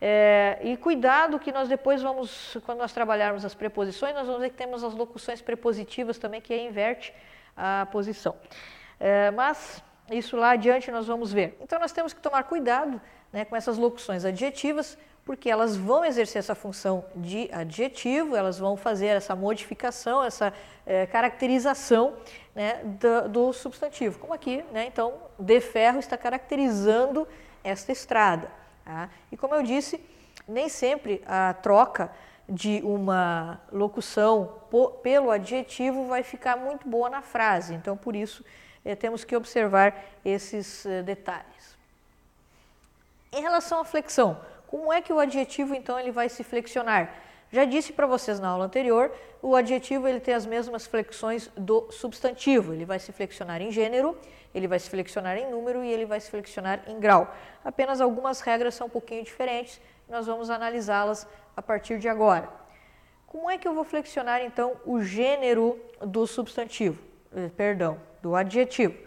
É, 0.03 0.57
e 0.63 0.75
cuidado 0.77 1.37
que 1.39 1.51
nós 1.51 1.69
depois 1.69 2.01
vamos, 2.01 2.57
quando 2.65 2.79
nós 2.79 2.91
trabalharmos 2.91 3.45
as 3.45 3.53
preposições, 3.53 4.15
nós 4.15 4.25
vamos 4.25 4.41
ver 4.41 4.49
que 4.49 4.57
temos 4.57 4.83
as 4.83 4.95
locuções 4.95 5.41
prepositivas 5.41 6.17
também, 6.17 6.41
que 6.41 6.55
inverte 6.55 7.13
a 7.55 7.87
posição. 7.91 8.35
É, 8.99 9.29
mas 9.31 9.83
isso 10.09 10.35
lá 10.35 10.51
adiante 10.51 10.89
nós 10.91 11.07
vamos 11.07 11.31
ver. 11.31 11.57
Então 11.61 11.79
nós 11.79 11.91
temos 11.91 12.13
que 12.13 12.19
tomar 12.19 12.43
cuidado 12.43 12.99
né, 13.31 13.45
com 13.45 13.55
essas 13.55 13.77
locuções 13.77 14.25
adjetivas, 14.25 14.97
porque 15.23 15.49
elas 15.49 15.77
vão 15.77 16.03
exercer 16.03 16.39
essa 16.39 16.55
função 16.55 17.05
de 17.15 17.49
adjetivo, 17.51 18.35
elas 18.35 18.57
vão 18.57 18.75
fazer 18.75 19.07
essa 19.07 19.35
modificação, 19.35 20.23
essa 20.23 20.51
é, 20.85 21.05
caracterização 21.05 22.15
né, 22.55 22.81
do, 22.83 23.29
do, 23.29 23.53
substantivo. 23.53 24.19
Como 24.19 24.33
aqui, 24.33 24.63
né, 24.71 24.85
então, 24.87 25.13
de 25.37 25.61
ferro 25.61 25.99
está 25.99 26.17
caracterizando 26.17 27.27
esta 27.63 27.91
estrada. 27.91 28.49
Tá? 28.83 29.09
E 29.31 29.37
como 29.37 29.53
eu 29.55 29.63
disse, 29.63 30.03
nem 30.47 30.67
sempre 30.67 31.21
a 31.25 31.53
troca 31.53 32.11
de 32.49 32.81
uma 32.83 33.61
locução 33.71 34.61
pelo 35.01 35.31
adjetivo 35.31 36.07
vai 36.07 36.23
ficar 36.23 36.57
muito 36.57 36.87
boa 36.89 37.09
na 37.09 37.21
frase. 37.21 37.73
Então, 37.73 37.95
por 37.95 38.15
isso, 38.15 38.43
é, 38.83 38.95
temos 38.95 39.23
que 39.23 39.35
observar 39.35 39.95
esses 40.25 40.85
é, 40.85 41.01
detalhes. 41.03 41.60
Em 43.33 43.41
relação 43.41 43.79
à 43.79 43.85
flexão, 43.85 44.37
como 44.67 44.91
é 44.91 45.01
que 45.01 45.13
o 45.13 45.17
adjetivo 45.17 45.73
então 45.73 45.97
ele 45.97 46.11
vai 46.11 46.27
se 46.27 46.43
flexionar? 46.43 47.15
Já 47.49 47.63
disse 47.63 47.93
para 47.93 48.05
vocês 48.05 48.41
na 48.41 48.49
aula 48.49 48.65
anterior, 48.65 49.09
o 49.41 49.55
adjetivo 49.55 50.05
ele 50.05 50.19
tem 50.19 50.33
as 50.33 50.45
mesmas 50.45 50.85
flexões 50.85 51.49
do 51.55 51.89
substantivo. 51.91 52.73
Ele 52.73 52.83
vai 52.83 52.99
se 52.99 53.13
flexionar 53.13 53.61
em 53.61 53.71
gênero, 53.71 54.17
ele 54.53 54.67
vai 54.67 54.77
se 54.79 54.89
flexionar 54.89 55.37
em 55.37 55.49
número 55.49 55.81
e 55.81 55.89
ele 55.89 56.05
vai 56.05 56.19
se 56.19 56.29
flexionar 56.29 56.83
em 56.87 56.99
grau. 56.99 57.33
Apenas 57.63 58.01
algumas 58.01 58.41
regras 58.41 58.75
são 58.75 58.87
um 58.87 58.89
pouquinho 58.89 59.23
diferentes, 59.23 59.79
nós 60.09 60.27
vamos 60.27 60.49
analisá-las 60.49 61.25
a 61.55 61.61
partir 61.61 61.99
de 61.99 62.09
agora. 62.09 62.49
Como 63.27 63.49
é 63.49 63.57
que 63.57 63.65
eu 63.65 63.73
vou 63.73 63.85
flexionar 63.85 64.41
então 64.41 64.75
o 64.85 65.01
gênero 65.01 65.79
do 66.01 66.27
substantivo? 66.27 67.01
Eh, 67.33 67.49
perdão, 67.55 67.97
do 68.21 68.35
adjetivo. 68.35 68.97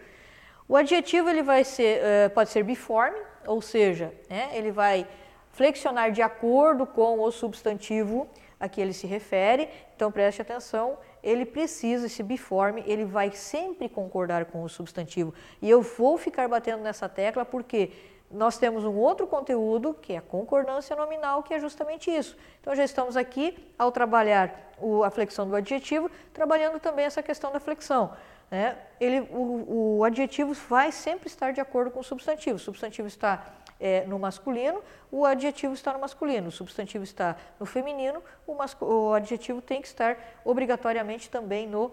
O 0.67 0.75
adjetivo 0.75 1.29
ele 1.29 1.43
vai 1.43 1.63
ser, 1.63 2.01
uh, 2.01 2.29
pode 2.31 2.49
ser 2.49 2.63
biforme, 2.63 3.19
ou 3.47 3.61
seja, 3.61 4.13
né, 4.29 4.49
ele 4.53 4.71
vai 4.71 5.07
flexionar 5.51 6.11
de 6.11 6.21
acordo 6.21 6.85
com 6.85 7.19
o 7.21 7.31
substantivo 7.31 8.27
a 8.59 8.67
que 8.67 8.81
ele 8.81 8.93
se 8.93 9.07
refere. 9.07 9.69
Então 9.95 10.11
preste 10.11 10.41
atenção, 10.41 10.97
ele 11.23 11.45
precisa, 11.45 12.05
esse 12.05 12.21
biforme, 12.21 12.83
ele 12.85 13.05
vai 13.05 13.31
sempre 13.31 13.87
concordar 13.87 14.45
com 14.45 14.63
o 14.63 14.69
substantivo. 14.69 15.33
E 15.61 15.69
eu 15.69 15.81
vou 15.81 16.17
ficar 16.17 16.47
batendo 16.47 16.83
nessa 16.83 17.07
tecla 17.07 17.45
porque 17.45 17.91
nós 18.29 18.57
temos 18.57 18.83
um 18.83 18.95
outro 18.95 19.27
conteúdo, 19.27 19.93
que 19.93 20.13
é 20.13 20.17
a 20.17 20.21
concordância 20.21 20.95
nominal, 20.95 21.43
que 21.43 21.53
é 21.53 21.59
justamente 21.59 22.09
isso. 22.11 22.35
Então 22.59 22.75
já 22.75 22.83
estamos 22.83 23.15
aqui, 23.15 23.57
ao 23.77 23.91
trabalhar 23.91 24.73
o, 24.79 25.03
a 25.03 25.09
flexão 25.09 25.47
do 25.47 25.55
adjetivo, 25.55 26.09
trabalhando 26.33 26.79
também 26.79 27.05
essa 27.05 27.23
questão 27.23 27.51
da 27.51 27.59
flexão. 27.59 28.13
Né? 28.49 28.77
Ele, 28.99 29.21
o, 29.31 29.97
o 29.97 30.03
adjetivo 30.03 30.53
vai 30.53 30.91
sempre 30.91 31.27
estar 31.27 31.51
de 31.51 31.59
acordo 31.59 31.91
com 31.91 31.99
o 31.99 32.03
substantivo. 32.03 32.55
O 32.55 32.59
substantivo 32.59 33.07
está 33.07 33.45
é, 33.79 34.05
no 34.05 34.17
masculino, 34.17 34.81
o 35.11 35.25
adjetivo 35.25 35.73
está 35.73 35.93
no 35.93 35.99
masculino, 35.99 36.47
o 36.47 36.51
substantivo 36.51 37.03
está 37.03 37.35
no 37.59 37.65
feminino, 37.65 38.23
o, 38.47 38.55
o 38.85 39.13
adjetivo 39.13 39.61
tem 39.61 39.81
que 39.81 39.87
estar 39.87 40.17
obrigatoriamente 40.43 41.29
também 41.29 41.67
no 41.67 41.91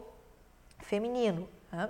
feminino. 0.81 1.49
Né? 1.71 1.89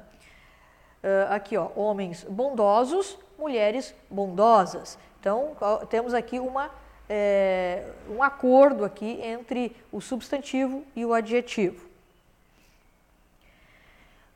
Uh, 1.03 1.33
aqui, 1.33 1.57
ó, 1.57 1.69
homens 1.75 2.25
bondosos, 2.25 3.19
mulheres 3.37 3.95
bondosas. 4.09 4.99
Então, 5.19 5.57
temos 5.89 6.15
aqui 6.15 6.39
uma, 6.39 6.71
é, 7.09 7.85
um 8.09 8.23
acordo 8.23 8.85
aqui 8.85 9.21
entre 9.21 9.77
o 9.91 10.01
substantivo 10.01 10.85
e 10.95 11.05
o 11.05 11.13
adjetivo. 11.13 11.92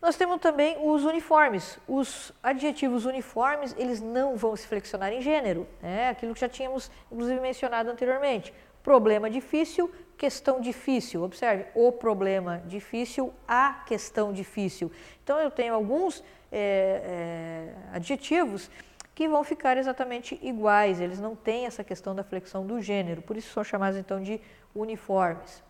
Nós 0.07 0.15
temos 0.15 0.41
também 0.41 0.77
os 0.81 1.03
uniformes. 1.03 1.81
Os 1.89 2.33
adjetivos 2.41 3.07
uniformes, 3.07 3.75
eles 3.77 4.01
não 4.01 4.37
vão 4.37 4.55
se 4.55 4.65
flexionar 4.65 5.13
em 5.13 5.21
gênero, 5.21 5.67
né? 5.83 6.11
aquilo 6.11 6.33
que 6.33 6.39
já 6.39 6.49
tínhamos, 6.49 6.89
inclusive, 7.11 7.41
mencionado 7.41 7.91
anteriormente. 7.91 8.55
Problema 8.85 9.29
difícil, 9.29 9.93
questão 10.17 10.61
difícil. 10.61 11.25
Observe, 11.25 11.67
o 11.75 11.91
problema 11.91 12.63
difícil, 12.67 13.35
a 13.49 13.83
questão 13.85 14.33
difícil. 14.33 14.93
Então, 15.25 15.41
eu 15.41 15.51
tenho 15.51 15.75
alguns 15.75 16.23
é, 16.53 17.75
é, 17.83 17.97
adjetivos 17.97 18.71
que 19.13 19.27
vão 19.27 19.43
ficar 19.43 19.77
exatamente 19.77 20.39
iguais, 20.41 21.01
eles 21.01 21.19
não 21.19 21.35
têm 21.35 21.67
essa 21.67 21.83
questão 21.83 22.15
da 22.15 22.23
flexão 22.23 22.65
do 22.65 22.81
gênero, 22.81 23.23
por 23.23 23.37
isso 23.37 23.53
são 23.53 23.65
chamados 23.65 23.99
então 23.99 24.23
de 24.23 24.41
uniformes. 24.73 25.65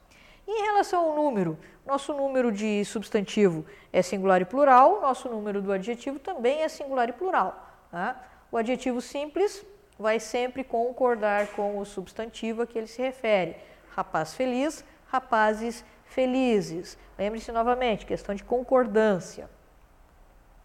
Em 0.46 0.62
relação 0.62 1.06
ao 1.06 1.16
número, 1.16 1.58
nosso 1.84 2.14
número 2.14 2.52
de 2.52 2.84
substantivo 2.84 3.66
é 3.92 4.00
singular 4.00 4.40
e 4.40 4.44
plural, 4.44 5.00
nosso 5.00 5.28
número 5.28 5.60
do 5.60 5.72
adjetivo 5.72 6.20
também 6.20 6.62
é 6.62 6.68
singular 6.68 7.08
e 7.08 7.12
plural. 7.12 7.68
Tá? 7.90 8.22
O 8.52 8.56
adjetivo 8.56 9.00
simples 9.00 9.66
vai 9.98 10.20
sempre 10.20 10.62
concordar 10.62 11.48
com 11.48 11.78
o 11.78 11.84
substantivo 11.84 12.62
a 12.62 12.66
que 12.66 12.78
ele 12.78 12.86
se 12.86 13.02
refere. 13.02 13.56
Rapaz 13.90 14.34
feliz, 14.34 14.84
rapazes 15.08 15.84
felizes. 16.04 16.96
Lembre-se 17.18 17.50
novamente, 17.50 18.06
questão 18.06 18.34
de 18.34 18.44
concordância. 18.44 19.50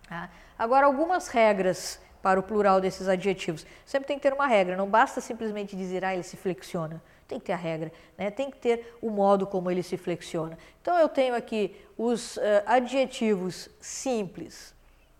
Tá? 0.07 0.29
Agora, 0.59 0.85
algumas 0.85 1.27
regras 1.27 1.99
para 2.21 2.39
o 2.39 2.43
plural 2.43 2.79
desses 2.79 3.07
adjetivos. 3.07 3.65
Sempre 3.83 4.07
tem 4.07 4.17
que 4.17 4.21
ter 4.21 4.33
uma 4.33 4.45
regra, 4.45 4.77
não 4.77 4.87
basta 4.87 5.19
simplesmente 5.19 5.75
dizer, 5.75 6.05
ah, 6.05 6.13
ele 6.13 6.21
se 6.21 6.37
flexiona 6.37 7.01
tem 7.31 7.39
que 7.39 7.45
ter 7.45 7.53
a 7.53 7.57
regra, 7.57 7.93
né? 8.17 8.29
tem 8.29 8.51
que 8.51 8.57
ter 8.57 8.97
o 9.01 9.09
modo 9.09 9.47
como 9.47 9.71
ele 9.71 9.81
se 9.81 9.95
flexiona. 9.95 10.57
Então 10.81 10.97
eu 10.99 11.07
tenho 11.07 11.33
aqui 11.33 11.73
os 11.97 12.35
uh, 12.35 12.41
adjetivos 12.65 13.69
simples, 13.79 14.75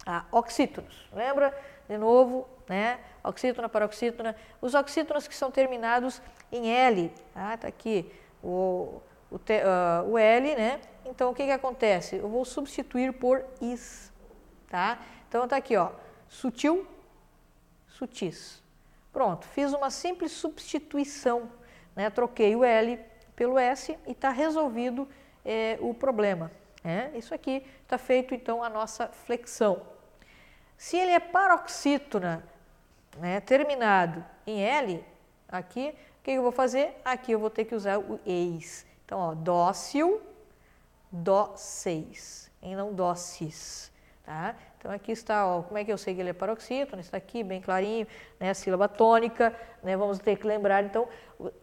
ah, 0.06 0.26
oxítonos, 0.30 1.08
lembra? 1.14 1.58
De 1.88 1.98
novo, 1.98 2.50
né? 2.68 3.00
oxítona, 3.24 3.70
paroxítona, 3.70 4.36
os 4.60 4.74
oxítonos 4.74 5.26
que 5.26 5.36
são 5.36 5.50
terminados 5.50 6.22
em 6.52 6.70
L, 6.70 7.14
tá, 7.34 7.56
tá 7.58 7.68
aqui 7.68 8.12
o, 8.44 9.02
o, 9.30 9.40
te, 9.40 9.62
uh, 9.62 10.10
o 10.10 10.18
L, 10.18 10.56
né? 10.56 10.82
Então 11.06 11.32
o 11.32 11.34
que, 11.34 11.46
que 11.46 11.52
acontece? 11.52 12.18
Eu 12.18 12.28
vou 12.28 12.44
substituir 12.44 13.14
por 13.14 13.46
is, 13.62 14.12
tá? 14.68 15.00
Então 15.30 15.48
tá 15.48 15.56
aqui, 15.56 15.78
ó, 15.78 15.92
sutil, 16.28 16.86
sutis. 17.88 18.62
Pronto, 19.14 19.48
fiz 19.48 19.72
uma 19.72 19.90
simples 19.90 20.34
substituição 20.34 21.50
né? 22.02 22.10
Troquei 22.10 22.56
o 22.56 22.64
L 22.64 23.00
pelo 23.36 23.60
S 23.60 23.98
e 24.08 24.12
está 24.12 24.32
resolvido 24.32 25.08
é, 25.46 25.78
o 25.80 25.94
problema. 25.94 26.52
Né? 26.84 27.12
Isso 27.14 27.34
aqui 27.34 27.64
está 27.84 27.98
feito 27.98 28.34
então 28.34 28.64
a 28.64 28.70
nossa 28.70 29.08
flexão. 29.08 29.84
Se 30.78 30.98
ele 30.98 31.12
é 31.12 31.20
paroxítona 31.20 32.44
né, 33.18 33.40
terminado 33.40 34.26
em 34.48 34.64
L, 34.64 35.06
aqui, 35.48 35.94
o 36.20 36.24
que 36.24 36.32
eu 36.32 36.42
vou 36.42 36.52
fazer? 36.52 37.00
Aqui 37.06 37.34
eu 37.34 37.40
vou 37.40 37.52
ter 37.52 37.66
que 37.66 37.76
usar 37.76 38.00
o 38.00 38.20
eis. 38.26 38.84
Então, 39.06 39.20
ó, 39.20 39.36
dócil, 39.36 40.22
dóceis, 41.12 42.50
e 42.64 42.76
não 42.76 42.94
dócis. 42.94 43.92
Tá? 44.24 44.56
Então 44.82 44.92
aqui 44.92 45.12
está, 45.12 45.46
ó, 45.46 45.62
como 45.62 45.78
é 45.78 45.86
que 45.86 45.94
eu 45.94 45.98
sei 45.98 46.16
que 46.16 46.22
ele 46.22 46.32
é 46.32 46.34
paroxítono? 46.34 47.00
Está 47.00 47.16
aqui 47.16 47.44
bem 47.44 47.62
clarinho, 47.62 48.08
né, 48.40 48.50
a 48.50 48.54
sílaba 48.56 48.90
tônica, 48.90 49.56
né, 49.84 49.96
vamos 49.96 50.18
ter 50.18 50.36
que 50.38 50.48
lembrar 50.48 50.84
então, 50.84 51.08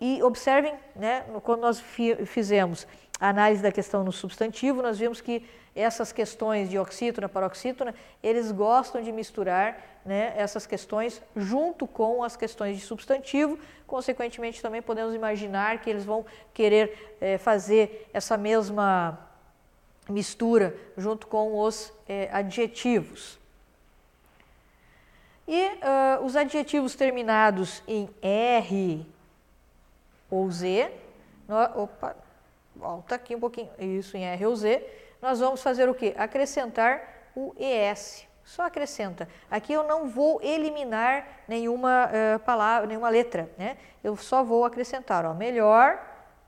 e 0.01 0.23
observem, 0.23 0.73
né, 0.95 1.25
quando 1.43 1.63
nós 1.63 1.83
fizemos 2.27 2.87
a 3.19 3.31
análise 3.31 3.61
da 3.61 3.73
questão 3.73 4.05
no 4.05 4.13
substantivo, 4.13 4.81
nós 4.83 5.01
vimos 5.01 5.21
que 5.21 5.45
essas 5.75 6.13
questões 6.13 6.71
de 6.71 6.79
oxítona, 6.79 7.29
paroxítona, 7.29 7.93
eles 8.23 8.53
gostam 8.53 9.03
de 9.03 9.11
misturar 9.11 10.01
né, 10.05 10.33
essas 10.37 10.65
questões 10.65 11.21
junto 11.35 11.89
com 11.89 12.23
as 12.23 12.37
questões 12.37 12.77
de 12.77 12.85
substantivo, 12.85 13.59
consequentemente 13.85 14.63
também 14.63 14.81
podemos 14.81 15.13
imaginar 15.13 15.81
que 15.81 15.91
eles 15.91 16.05
vão 16.05 16.25
querer 16.55 17.17
é, 17.21 17.37
fazer 17.37 18.09
essa 18.13 18.37
mesma 18.37 19.28
mistura 20.09 20.75
junto 20.97 21.27
com 21.27 21.59
os 21.59 21.93
é, 22.09 22.29
adjetivos. 22.33 23.39
E 25.47 25.67
uh, 25.67 26.25
os 26.25 26.37
adjetivos 26.37 26.95
terminados 26.95 27.83
em 27.89 28.11
R 28.21 29.07
ou 30.31 30.51
Z, 30.51 30.93
opa, 31.75 32.15
volta 32.77 33.15
aqui 33.15 33.35
um 33.35 33.41
pouquinho, 33.41 33.71
isso, 33.79 34.15
em 34.17 34.27
R 34.27 34.47
ou 34.47 34.55
Z, 34.55 34.87
nós 35.23 35.41
vamos 35.41 35.63
fazer 35.63 35.89
o 35.89 35.95
que? 35.95 36.15
Acrescentar 36.19 37.31
o 37.35 37.55
ES, 37.59 38.27
só 38.45 38.63
acrescenta. 38.63 39.29
Aqui 39.51 39.73
eu 39.73 39.85
não 39.85 40.07
vou 40.09 40.41
eliminar 40.43 41.27
nenhuma 41.49 42.09
uh, 42.09 42.39
palavra, 42.41 42.87
nenhuma 42.87 43.09
letra, 43.09 43.51
né? 43.57 43.79
Eu 44.05 44.17
só 44.17 44.45
vou 44.45 44.65
acrescentar, 44.65 45.25
ó, 45.25 45.33
melhor, 45.33 45.99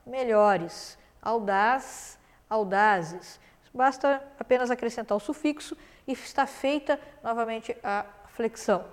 melhores, 0.05 0.97
audaz, 1.21 2.19
audazes. 2.49 3.39
Basta 3.73 4.21
apenas 4.39 4.69
acrescentar 4.69 5.15
o 5.17 5.19
sufixo 5.19 5.77
e 6.07 6.11
está 6.11 6.45
feita 6.45 6.99
novamente 7.23 7.75
a 7.83 8.05
flexão. 8.27 8.83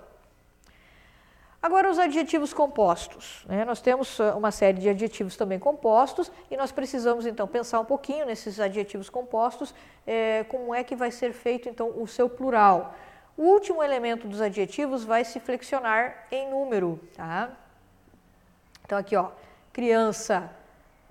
Agora, 1.61 1.90
os 1.90 1.99
adjetivos 1.99 2.54
compostos. 2.54 3.44
Né? 3.49 3.64
Nós 3.64 3.80
temos 3.80 4.20
ah, 4.20 4.37
uma 4.37 4.52
série 4.52 4.78
de 4.78 4.88
adjetivos 4.88 5.37
também 5.37 5.58
compostos 5.58 6.30
e 6.49 6.56
nós 6.56 6.70
precisamos 6.70 7.26
então 7.26 7.49
pensar 7.49 7.80
um 7.80 7.85
pouquinho 7.85 8.25
nesses 8.25 8.61
adjetivos 8.61 9.11
compostos, 9.11 9.75
é, 10.06 10.44
como 10.44 10.73
é 10.73 10.85
que 10.85 10.94
vai 10.94 11.11
ser 11.11 11.32
feito 11.32 11.68
então 11.68 11.92
o 12.00 12.06
seu 12.06 12.30
plural. 12.30 12.94
O 13.37 13.42
último 13.42 13.82
elemento 13.82 14.28
dos 14.28 14.40
adjetivos 14.40 15.04
vai 15.04 15.25
se 15.25 15.40
flexionar 15.40 16.28
em 16.30 16.49
número. 16.49 17.00
Tá? 17.16 17.50
Então 18.85 18.97
aqui, 18.97 19.16
ó, 19.16 19.30
criança, 19.73 20.50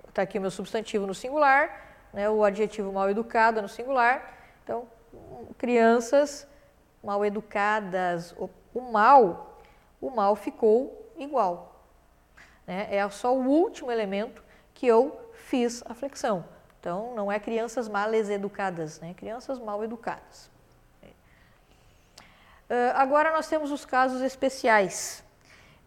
está 0.08 0.22
aqui 0.22 0.38
o 0.38 0.40
meu 0.40 0.50
substantivo 0.50 1.06
no 1.06 1.14
singular, 1.14 1.87
né, 2.12 2.28
o 2.28 2.44
adjetivo 2.44 2.92
mal 2.92 3.08
educada 3.10 3.62
no 3.62 3.68
singular. 3.68 4.34
Então, 4.64 4.86
crianças 5.56 6.46
mal 7.02 7.24
educadas, 7.24 8.32
o, 8.32 8.50
o 8.74 8.80
mal, 8.80 9.60
o 10.00 10.10
mal 10.10 10.36
ficou 10.36 11.10
igual. 11.16 11.82
Né? 12.66 12.86
É 12.90 13.08
só 13.08 13.34
o 13.34 13.46
último 13.46 13.90
elemento 13.90 14.42
que 14.74 14.86
eu 14.86 15.18
fiz 15.32 15.82
a 15.86 15.94
flexão. 15.94 16.44
Então, 16.80 17.14
não 17.14 17.30
é 17.30 17.40
crianças 17.40 17.88
mal 17.88 18.12
educadas, 18.14 19.00
né? 19.00 19.14
crianças 19.14 19.58
mal 19.58 19.82
educadas. 19.82 20.50
Uh, 22.68 22.92
agora 22.94 23.32
nós 23.32 23.48
temos 23.48 23.72
os 23.72 23.86
casos 23.86 24.20
especiais. 24.20 25.24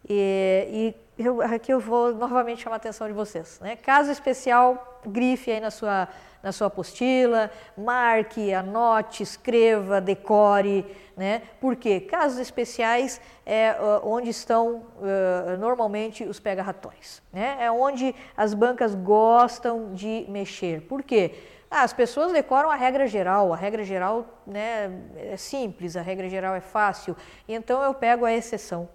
E, 0.08 0.94
e 1.16 1.24
eu, 1.24 1.40
aqui 1.40 1.72
eu 1.72 1.78
vou 1.78 2.12
novamente 2.12 2.62
chamar 2.62 2.76
a 2.76 2.78
atenção 2.78 3.06
de 3.06 3.12
vocês. 3.12 3.60
Né? 3.60 3.76
Caso 3.76 4.10
especial, 4.10 4.91
grife 5.06 5.50
aí 5.50 5.60
na 5.60 5.70
sua, 5.70 6.08
na 6.42 6.52
sua 6.52 6.66
apostila, 6.66 7.50
marque, 7.76 8.52
anote, 8.52 9.22
escreva, 9.22 10.00
decore. 10.00 10.84
Né? 11.16 11.42
Por 11.60 11.76
quê? 11.76 12.00
Casos 12.00 12.38
especiais 12.38 13.20
é 13.44 13.76
onde 14.02 14.30
estão 14.30 14.86
uh, 14.96 15.56
normalmente 15.58 16.24
os 16.24 16.40
pega-ratões. 16.40 17.22
Né? 17.32 17.56
É 17.60 17.70
onde 17.70 18.14
as 18.36 18.54
bancas 18.54 18.94
gostam 18.94 19.92
de 19.92 20.24
mexer. 20.28 20.82
Por 20.82 21.02
quê? 21.02 21.34
Ah, 21.74 21.84
as 21.84 21.92
pessoas 21.94 22.32
decoram 22.32 22.70
a 22.70 22.74
regra 22.74 23.06
geral, 23.06 23.50
a 23.50 23.56
regra 23.56 23.82
geral 23.82 24.26
né, 24.46 24.92
é 25.16 25.38
simples, 25.38 25.96
a 25.96 26.02
regra 26.02 26.28
geral 26.28 26.54
é 26.54 26.60
fácil, 26.60 27.16
então 27.48 27.82
eu 27.82 27.94
pego 27.94 28.26
a 28.26 28.32
exceção. 28.32 28.90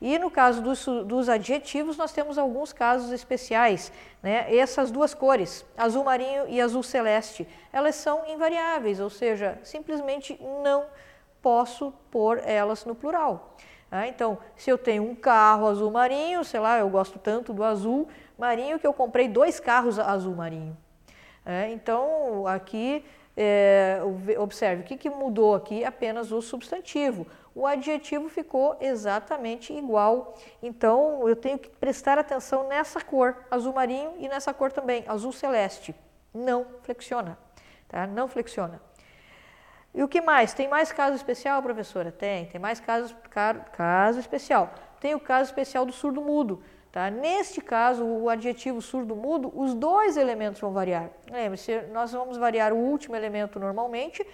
E 0.00 0.16
no 0.18 0.30
caso 0.30 0.62
dos, 0.62 0.86
dos 1.04 1.28
adjetivos, 1.28 1.96
nós 1.96 2.12
temos 2.12 2.38
alguns 2.38 2.72
casos 2.72 3.10
especiais. 3.10 3.92
Né? 4.22 4.54
Essas 4.56 4.90
duas 4.90 5.12
cores, 5.12 5.64
azul 5.76 6.04
marinho 6.04 6.44
e 6.48 6.60
azul 6.60 6.82
celeste, 6.82 7.48
elas 7.72 7.96
são 7.96 8.22
invariáveis, 8.28 9.00
ou 9.00 9.10
seja, 9.10 9.58
simplesmente 9.64 10.40
não 10.62 10.86
posso 11.42 11.92
pôr 12.10 12.40
elas 12.44 12.84
no 12.84 12.94
plural. 12.94 13.56
Ah, 13.90 14.06
então, 14.06 14.38
se 14.54 14.70
eu 14.70 14.76
tenho 14.76 15.02
um 15.02 15.14
carro 15.14 15.66
azul 15.66 15.90
marinho, 15.90 16.44
sei 16.44 16.60
lá, 16.60 16.78
eu 16.78 16.88
gosto 16.90 17.18
tanto 17.18 17.52
do 17.52 17.64
azul 17.64 18.06
marinho 18.38 18.78
que 18.78 18.86
eu 18.86 18.92
comprei 18.92 19.26
dois 19.26 19.58
carros 19.58 19.98
azul 19.98 20.34
marinho. 20.34 20.76
É, 21.44 21.70
então, 21.70 22.46
aqui, 22.46 23.02
é, 23.34 24.00
observe, 24.38 24.82
o 24.82 24.84
que, 24.84 24.96
que 24.96 25.08
mudou 25.08 25.54
aqui? 25.54 25.84
Apenas 25.84 26.30
o 26.30 26.42
substantivo 26.42 27.26
o 27.58 27.66
adjetivo 27.66 28.28
ficou 28.28 28.76
exatamente 28.80 29.72
igual. 29.72 30.38
Então, 30.62 31.28
eu 31.28 31.34
tenho 31.34 31.58
que 31.58 31.68
prestar 31.68 32.16
atenção 32.16 32.68
nessa 32.68 33.00
cor, 33.00 33.36
azul 33.50 33.72
marinho, 33.72 34.12
e 34.18 34.28
nessa 34.28 34.54
cor 34.54 34.70
também, 34.70 35.02
azul 35.08 35.32
celeste. 35.32 35.92
Não 36.32 36.64
flexiona, 36.82 37.36
tá? 37.88 38.06
Não 38.06 38.28
flexiona. 38.28 38.80
E 39.92 40.04
o 40.04 40.06
que 40.06 40.20
mais? 40.20 40.54
Tem 40.54 40.68
mais 40.68 40.92
caso 40.92 41.16
especial, 41.16 41.60
professora? 41.60 42.12
Tem, 42.12 42.46
tem 42.46 42.60
mais 42.60 42.78
caso, 42.78 43.16
caso 43.72 44.20
especial. 44.20 44.72
Tem 45.00 45.16
o 45.16 45.20
caso 45.20 45.50
especial 45.50 45.84
do 45.84 45.92
surdo-mudo. 45.92 46.62
Tá? 46.92 47.10
Neste 47.10 47.60
caso, 47.60 48.04
o 48.04 48.30
adjetivo 48.30 48.80
surdo-mudo, 48.80 49.52
os 49.52 49.74
dois 49.74 50.16
elementos 50.16 50.60
vão 50.60 50.72
variar. 50.72 51.10
Lembre-se, 51.28 51.80
nós 51.92 52.12
vamos 52.12 52.36
variar 52.36 52.72
o 52.72 52.76
último 52.76 53.16
elemento 53.16 53.58
normalmente, 53.58 54.24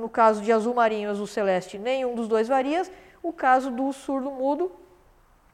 no 0.00 0.08
caso 0.08 0.40
de 0.42 0.50
azul 0.52 0.74
marinho 0.74 1.08
e 1.08 1.10
azul 1.10 1.26
celeste, 1.26 1.78
nenhum 1.78 2.14
dos 2.14 2.28
dois 2.28 2.48
varia. 2.48 2.82
O 3.22 3.32
caso 3.32 3.70
do 3.70 3.92
surdo 3.92 4.30
mudo, 4.30 4.72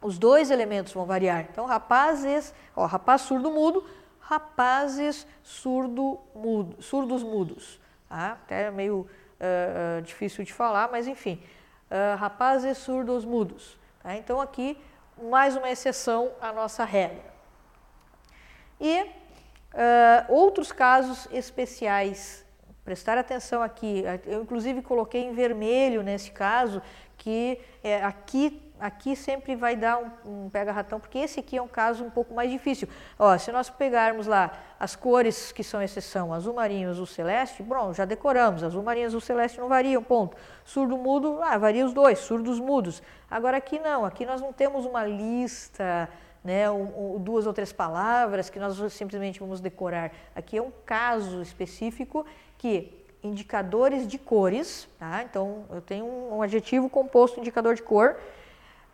os 0.00 0.18
dois 0.18 0.50
elementos 0.50 0.92
vão 0.92 1.04
variar. 1.04 1.46
Então, 1.50 1.66
rapazes, 1.66 2.54
ó, 2.74 2.86
rapaz 2.86 3.22
surdo 3.22 3.50
mudo, 3.50 3.84
rapazes 4.20 5.26
surdo 5.42 6.18
mudo, 6.34 6.80
surdos 6.82 7.22
mudos. 7.22 7.80
Tá? 8.08 8.32
Até 8.32 8.70
meio 8.70 9.08
uh, 9.38 10.00
difícil 10.02 10.44
de 10.44 10.52
falar, 10.52 10.88
mas 10.90 11.06
enfim. 11.06 11.42
Uh, 11.90 12.16
rapazes 12.16 12.78
surdos 12.78 13.24
mudos. 13.24 13.78
Tá? 14.02 14.16
Então, 14.16 14.40
aqui, 14.40 14.78
mais 15.20 15.56
uma 15.56 15.68
exceção 15.68 16.30
à 16.40 16.52
nossa 16.52 16.84
regra. 16.84 17.24
E 18.80 19.02
uh, 19.02 19.08
outros 20.28 20.70
casos 20.70 21.28
especiais 21.32 22.46
prestar 22.88 23.18
atenção 23.18 23.60
aqui. 23.60 24.02
Eu, 24.24 24.40
inclusive, 24.40 24.80
coloquei 24.80 25.22
em 25.22 25.34
vermelho 25.34 26.02
nesse 26.02 26.30
caso, 26.30 26.80
que 27.18 27.60
é, 27.84 28.02
aqui, 28.02 28.62
aqui 28.80 29.14
sempre 29.14 29.54
vai 29.54 29.76
dar 29.76 29.98
um, 29.98 30.46
um 30.46 30.48
pega-ratão, 30.48 30.98
porque 30.98 31.18
esse 31.18 31.38
aqui 31.38 31.58
é 31.58 31.60
um 31.60 31.68
caso 31.68 32.02
um 32.02 32.08
pouco 32.08 32.32
mais 32.32 32.50
difícil. 32.50 32.88
Ó, 33.18 33.36
se 33.36 33.52
nós 33.52 33.68
pegarmos 33.68 34.26
lá 34.26 34.52
as 34.80 34.96
cores 34.96 35.52
que 35.52 35.62
são 35.62 35.82
exceção, 35.82 36.32
azul 36.32 36.54
marinho 36.54 36.88
azul 36.88 37.04
celeste, 37.04 37.62
bom, 37.62 37.92
já 37.92 38.06
decoramos, 38.06 38.64
azul 38.64 38.82
marinho 38.82 39.08
azul 39.08 39.20
celeste 39.20 39.60
não 39.60 39.68
variam, 39.68 40.02
ponto. 40.02 40.34
Surdo 40.64 40.96
mudo, 40.96 41.40
ah, 41.42 41.58
varia 41.58 41.84
os 41.84 41.92
dois, 41.92 42.20
surdos 42.20 42.58
mudos. 42.58 43.02
Agora 43.30 43.58
aqui 43.58 43.78
não, 43.78 44.06
aqui 44.06 44.24
nós 44.24 44.40
não 44.40 44.50
temos 44.50 44.86
uma 44.86 45.04
lista 45.04 46.08
né, 46.42 46.64
duas 47.20 47.46
ou 47.46 47.52
três 47.52 47.72
palavras 47.72 48.48
que 48.48 48.58
nós 48.58 48.80
simplesmente 48.92 49.40
vamos 49.40 49.60
decorar. 49.60 50.10
Aqui 50.34 50.56
é 50.56 50.62
um 50.62 50.72
caso 50.86 51.42
específico 51.42 52.24
que 52.58 52.92
indicadores 53.22 54.06
de 54.06 54.18
cores, 54.18 54.88
tá? 54.98 55.22
então 55.22 55.64
eu 55.70 55.80
tenho 55.80 56.04
um, 56.04 56.42
adjetivo 56.42 56.88
composto 56.90 57.40
indicador 57.40 57.74
de 57.74 57.82
cor, 57.82 58.16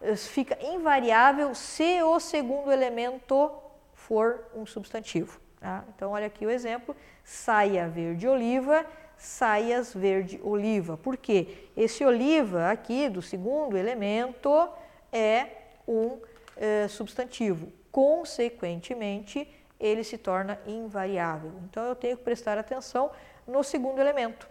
eh, 0.00 0.16
fica 0.16 0.57
invariável 0.62 1.55
se 1.55 2.03
o 2.03 2.20
segundo 2.20 2.70
elemento 2.70 3.50
for 3.92 4.44
um 4.55 4.64
substantivo. 4.64 5.40
Tá? 5.61 5.85
Então 5.94 6.12
olha 6.12 6.27
aqui 6.27 6.46
o 6.46 6.50
exemplo, 6.50 6.94
saia 7.22 7.88
verde 7.88 8.29
oliva, 8.29 8.85
saias 9.16 9.92
verde 9.94 10.40
oliva. 10.42 10.96
Por 10.96 11.16
quê? 11.16 11.68
Esse 11.77 12.05
oliva 12.05 12.70
aqui 12.70 13.09
do 13.09 13.22
segundo 13.22 13.77
elemento 13.77 14.68
é 15.12 15.46
um 15.87 16.18
eh, 16.57 16.88
substantivo. 16.88 17.72
Consequentemente, 17.92 19.48
ele 19.79 20.03
se 20.03 20.18
torna 20.18 20.59
invariável. 20.66 21.53
Então 21.64 21.85
eu 21.85 21.94
tenho 21.94 22.16
que 22.16 22.24
prestar 22.24 22.59
atenção 22.59 23.11
no 23.46 23.62
segundo 23.62 24.00
elemento. 24.00 24.48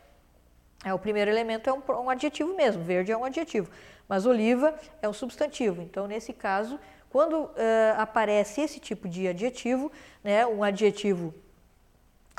É, 0.83 0.93
o 0.93 0.99
primeiro 0.99 1.31
elemento 1.31 1.69
é 1.69 1.73
um, 1.73 1.81
um 2.03 2.09
adjetivo 2.09 2.53
mesmo, 2.55 2.83
verde 2.83 3.11
é 3.11 3.17
um 3.17 3.23
adjetivo, 3.23 3.69
mas 4.07 4.25
oliva 4.25 4.75
é 5.01 5.07
um 5.07 5.13
substantivo. 5.13 5.81
Então, 5.81 6.07
nesse 6.07 6.33
caso, 6.33 6.79
quando 7.09 7.43
uh, 7.43 7.51
aparece 7.97 8.61
esse 8.61 8.79
tipo 8.79 9.07
de 9.07 9.27
adjetivo, 9.27 9.91
né, 10.23 10.45
um 10.45 10.63
adjetivo 10.63 11.33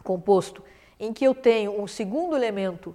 composto 0.02 0.62
em 1.00 1.12
que 1.12 1.24
eu 1.24 1.34
tenho 1.34 1.80
um 1.80 1.86
segundo 1.86 2.36
elemento 2.36 2.94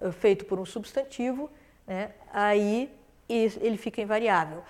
uh, 0.00 0.12
feito 0.12 0.44
por 0.44 0.60
um 0.60 0.64
substantivo, 0.64 1.50
né, 1.86 2.12
aí 2.32 2.90
ele 3.28 3.76
fica 3.76 4.00
invariável. 4.00 4.62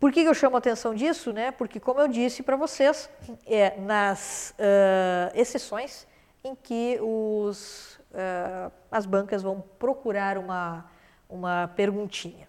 Por 0.00 0.10
que 0.10 0.20
eu 0.20 0.34
chamo 0.34 0.56
a 0.56 0.58
atenção 0.58 0.94
disso? 0.94 1.32
Né? 1.32 1.50
Porque, 1.50 1.78
como 1.78 2.00
eu 2.00 2.08
disse 2.08 2.42
para 2.42 2.56
vocês, 2.56 3.08
é, 3.46 3.76
nas 3.78 4.54
uh, 4.58 5.38
exceções 5.38 6.06
em 6.44 6.54
que 6.54 6.98
os, 7.00 7.98
uh, 8.10 8.72
as 8.90 9.06
bancas 9.06 9.42
vão 9.42 9.60
procurar 9.78 10.38
uma, 10.38 10.90
uma 11.28 11.68
perguntinha. 11.76 12.48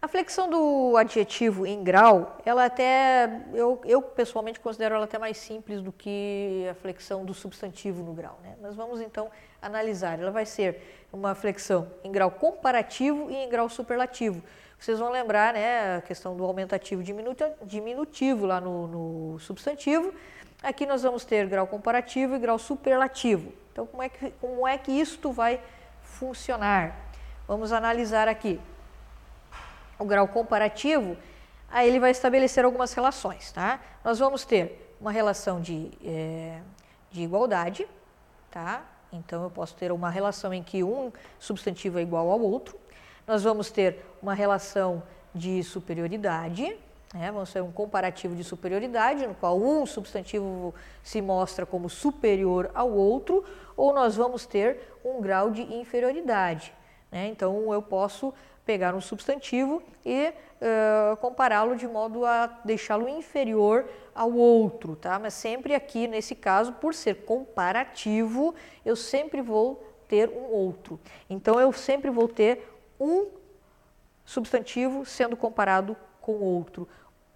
A 0.00 0.08
flexão 0.08 0.50
do 0.50 0.96
adjetivo 0.96 1.64
em 1.64 1.84
grau, 1.84 2.36
ela 2.44 2.64
até, 2.64 3.44
eu, 3.54 3.80
eu 3.84 4.02
pessoalmente 4.02 4.58
considero 4.58 4.96
ela 4.96 5.04
até 5.04 5.16
mais 5.16 5.36
simples 5.36 5.80
do 5.80 5.92
que 5.92 6.66
a 6.68 6.74
flexão 6.74 7.24
do 7.24 7.32
substantivo 7.32 8.02
no 8.02 8.12
grau. 8.12 8.36
Né? 8.42 8.56
Mas 8.60 8.74
vamos 8.74 9.00
então 9.00 9.30
analisar. 9.60 10.18
Ela 10.18 10.32
vai 10.32 10.44
ser 10.44 11.06
uma 11.12 11.36
flexão 11.36 11.88
em 12.02 12.10
grau 12.10 12.32
comparativo 12.32 13.30
e 13.30 13.36
em 13.36 13.48
grau 13.48 13.68
superlativo. 13.68 14.42
Vocês 14.76 14.98
vão 14.98 15.08
lembrar 15.08 15.54
né, 15.54 15.98
a 15.98 16.00
questão 16.00 16.36
do 16.36 16.44
aumentativo 16.44 17.00
diminutivo 17.64 18.44
lá 18.44 18.60
no, 18.60 18.88
no 18.88 19.38
substantivo. 19.38 20.12
Aqui 20.62 20.86
nós 20.86 21.02
vamos 21.02 21.24
ter 21.24 21.46
grau 21.48 21.66
comparativo 21.66 22.36
e 22.36 22.38
grau 22.38 22.58
superlativo. 22.58 23.52
Então, 23.72 23.86
como 23.86 24.02
é 24.02 24.08
que, 24.08 24.30
como 24.32 24.68
é 24.68 24.78
que 24.78 24.92
isto 24.92 25.32
vai 25.32 25.60
funcionar? 26.02 26.94
Vamos 27.48 27.72
analisar 27.72 28.28
aqui. 28.28 28.60
O 29.98 30.04
grau 30.04 30.28
comparativo, 30.28 31.16
aí 31.68 31.88
ele 31.88 31.98
vai 31.98 32.12
estabelecer 32.12 32.64
algumas 32.64 32.92
relações, 32.92 33.50
tá? 33.50 33.80
Nós 34.04 34.20
vamos 34.20 34.44
ter 34.44 34.94
uma 35.00 35.10
relação 35.10 35.60
de, 35.60 35.90
é, 36.04 36.60
de 37.10 37.22
igualdade, 37.22 37.88
tá? 38.50 38.84
Então, 39.12 39.42
eu 39.42 39.50
posso 39.50 39.74
ter 39.74 39.90
uma 39.90 40.10
relação 40.10 40.54
em 40.54 40.62
que 40.62 40.84
um 40.84 41.12
substantivo 41.40 41.98
é 41.98 42.02
igual 42.02 42.30
ao 42.30 42.40
outro. 42.40 42.78
Nós 43.26 43.42
vamos 43.42 43.70
ter 43.70 44.04
uma 44.22 44.32
relação 44.32 45.02
de 45.34 45.62
superioridade, 45.64 46.76
né? 47.12 47.30
Vamos 47.30 47.52
ter 47.52 47.62
um 47.62 47.70
comparativo 47.70 48.34
de 48.34 48.42
superioridade, 48.42 49.26
no 49.26 49.34
qual 49.34 49.60
um 49.60 49.84
substantivo 49.84 50.74
se 51.02 51.20
mostra 51.20 51.66
como 51.66 51.88
superior 51.88 52.70
ao 52.74 52.90
outro, 52.90 53.44
ou 53.76 53.92
nós 53.92 54.16
vamos 54.16 54.46
ter 54.46 54.80
um 55.04 55.20
grau 55.20 55.50
de 55.50 55.62
inferioridade. 55.74 56.72
Né? 57.10 57.26
Então, 57.26 57.72
eu 57.72 57.82
posso 57.82 58.32
pegar 58.64 58.94
um 58.94 59.00
substantivo 59.00 59.82
e 60.04 60.28
uh, 60.28 61.16
compará-lo 61.16 61.76
de 61.76 61.86
modo 61.86 62.24
a 62.24 62.46
deixá-lo 62.64 63.08
inferior 63.08 63.88
ao 64.14 64.32
outro, 64.32 64.94
tá? 64.94 65.18
Mas 65.18 65.34
sempre 65.34 65.74
aqui, 65.74 66.06
nesse 66.06 66.34
caso, 66.34 66.72
por 66.74 66.94
ser 66.94 67.24
comparativo, 67.24 68.54
eu 68.84 68.94
sempre 68.94 69.42
vou 69.42 69.84
ter 70.06 70.28
um 70.28 70.44
outro. 70.52 71.00
Então, 71.28 71.58
eu 71.58 71.72
sempre 71.72 72.08
vou 72.08 72.28
ter 72.28 72.68
um 73.00 73.26
substantivo 74.24 75.04
sendo 75.04 75.36
comparado 75.36 75.96
com 76.20 76.34
outro. 76.34 76.88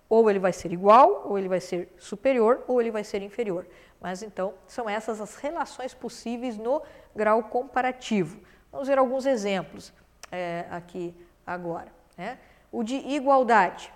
Ou 0.09 0.31
ele 0.31 0.39
vai 0.39 0.53
ser 0.53 0.73
igual, 0.73 1.25
ou 1.27 1.39
ele 1.39 1.49
vai 1.49 1.61
ser 1.61 1.93
superior, 1.99 2.65
ou 2.69 2.81
ele 2.81 2.91
vai 2.91 3.03
ser 3.03 3.23
inferior. 3.23 3.67
Mas 4.01 4.23
então, 4.23 4.55
são 4.67 4.89
essas 4.89 5.21
as 5.21 5.37
relações 5.37 5.95
possíveis 5.95 6.57
no 6.57 6.83
grau 7.15 7.43
comparativo. 7.45 8.41
Vamos 8.71 8.89
ver 8.89 8.99
alguns 8.99 9.27
exemplos 9.27 9.93
é, 10.31 10.67
aqui 10.71 11.15
agora. 11.47 11.91
Né? 12.17 12.39
O 12.71 12.83
de 12.83 12.95
igualdade. 12.95 13.93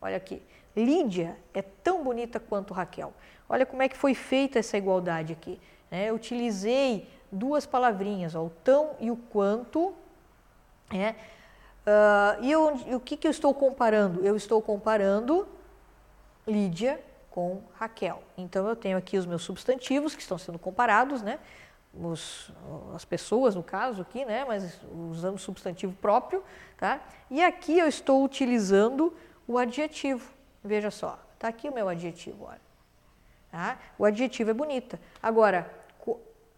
Olha 0.00 0.16
aqui. 0.16 0.42
Lídia 0.76 1.36
é 1.52 1.62
tão 1.62 2.04
bonita 2.04 2.38
quanto 2.38 2.74
Raquel. 2.74 3.12
Olha 3.48 3.66
como 3.66 3.82
é 3.82 3.88
que 3.88 3.96
foi 3.96 4.14
feita 4.14 4.58
essa 4.58 4.76
igualdade 4.76 5.32
aqui. 5.32 5.60
Né? 5.90 6.10
Eu 6.10 6.14
utilizei 6.14 7.08
duas 7.30 7.66
palavrinhas, 7.66 8.34
ó, 8.34 8.44
o 8.44 8.50
tão 8.62 8.94
e 9.00 9.10
o 9.10 9.16
quanto. 9.16 9.94
Né? 10.92 11.16
Uh, 11.86 12.42
e, 12.42 12.50
eu, 12.52 12.66
o 12.96 13.00
que, 13.00 13.16
que 13.16 13.26
eu 13.26 13.30
estou 13.30 13.54
comparando? 13.54 14.24
Eu 14.24 14.36
estou 14.36 14.60
comparando 14.60 15.48
Lídia 16.46 17.00
com 17.30 17.62
Raquel. 17.74 18.22
Então 18.36 18.68
eu 18.68 18.76
tenho 18.76 18.98
aqui 18.98 19.16
os 19.16 19.26
meus 19.26 19.42
substantivos 19.42 20.14
que 20.14 20.22
estão 20.22 20.36
sendo 20.36 20.58
comparados, 20.58 21.22
né? 21.22 21.38
Os, 21.94 22.52
as 22.94 23.04
pessoas 23.04 23.54
no 23.54 23.62
caso 23.62 24.02
aqui, 24.02 24.24
né? 24.24 24.44
Mas 24.44 24.80
usando 25.10 25.38
substantivo 25.38 25.92
próprio, 25.94 26.42
tá? 26.76 27.00
E 27.30 27.42
aqui 27.42 27.78
eu 27.78 27.88
estou 27.88 28.22
utilizando 28.22 29.16
o 29.46 29.58
adjetivo. 29.58 30.32
Veja 30.62 30.90
só, 30.90 31.18
tá 31.38 31.48
aqui 31.48 31.68
o 31.68 31.74
meu 31.74 31.88
adjetivo, 31.88 32.44
olha. 32.44 32.60
Tá? 33.50 33.78
O 33.98 34.04
adjetivo 34.04 34.50
é 34.50 34.54
bonita. 34.54 35.00
Agora, 35.20 35.68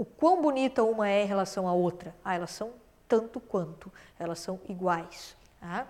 o 0.02 0.04
quão 0.04 0.42
bonita 0.42 0.82
uma 0.82 1.08
é 1.08 1.22
em 1.22 1.26
relação 1.26 1.68
à 1.68 1.72
outra? 1.72 2.14
Ah, 2.24 2.34
elas 2.34 2.50
são 2.50 2.70
tanto 3.08 3.40
quanto, 3.40 3.92
elas 4.18 4.38
são 4.38 4.60
iguais. 4.68 5.36
Tá? 5.60 5.86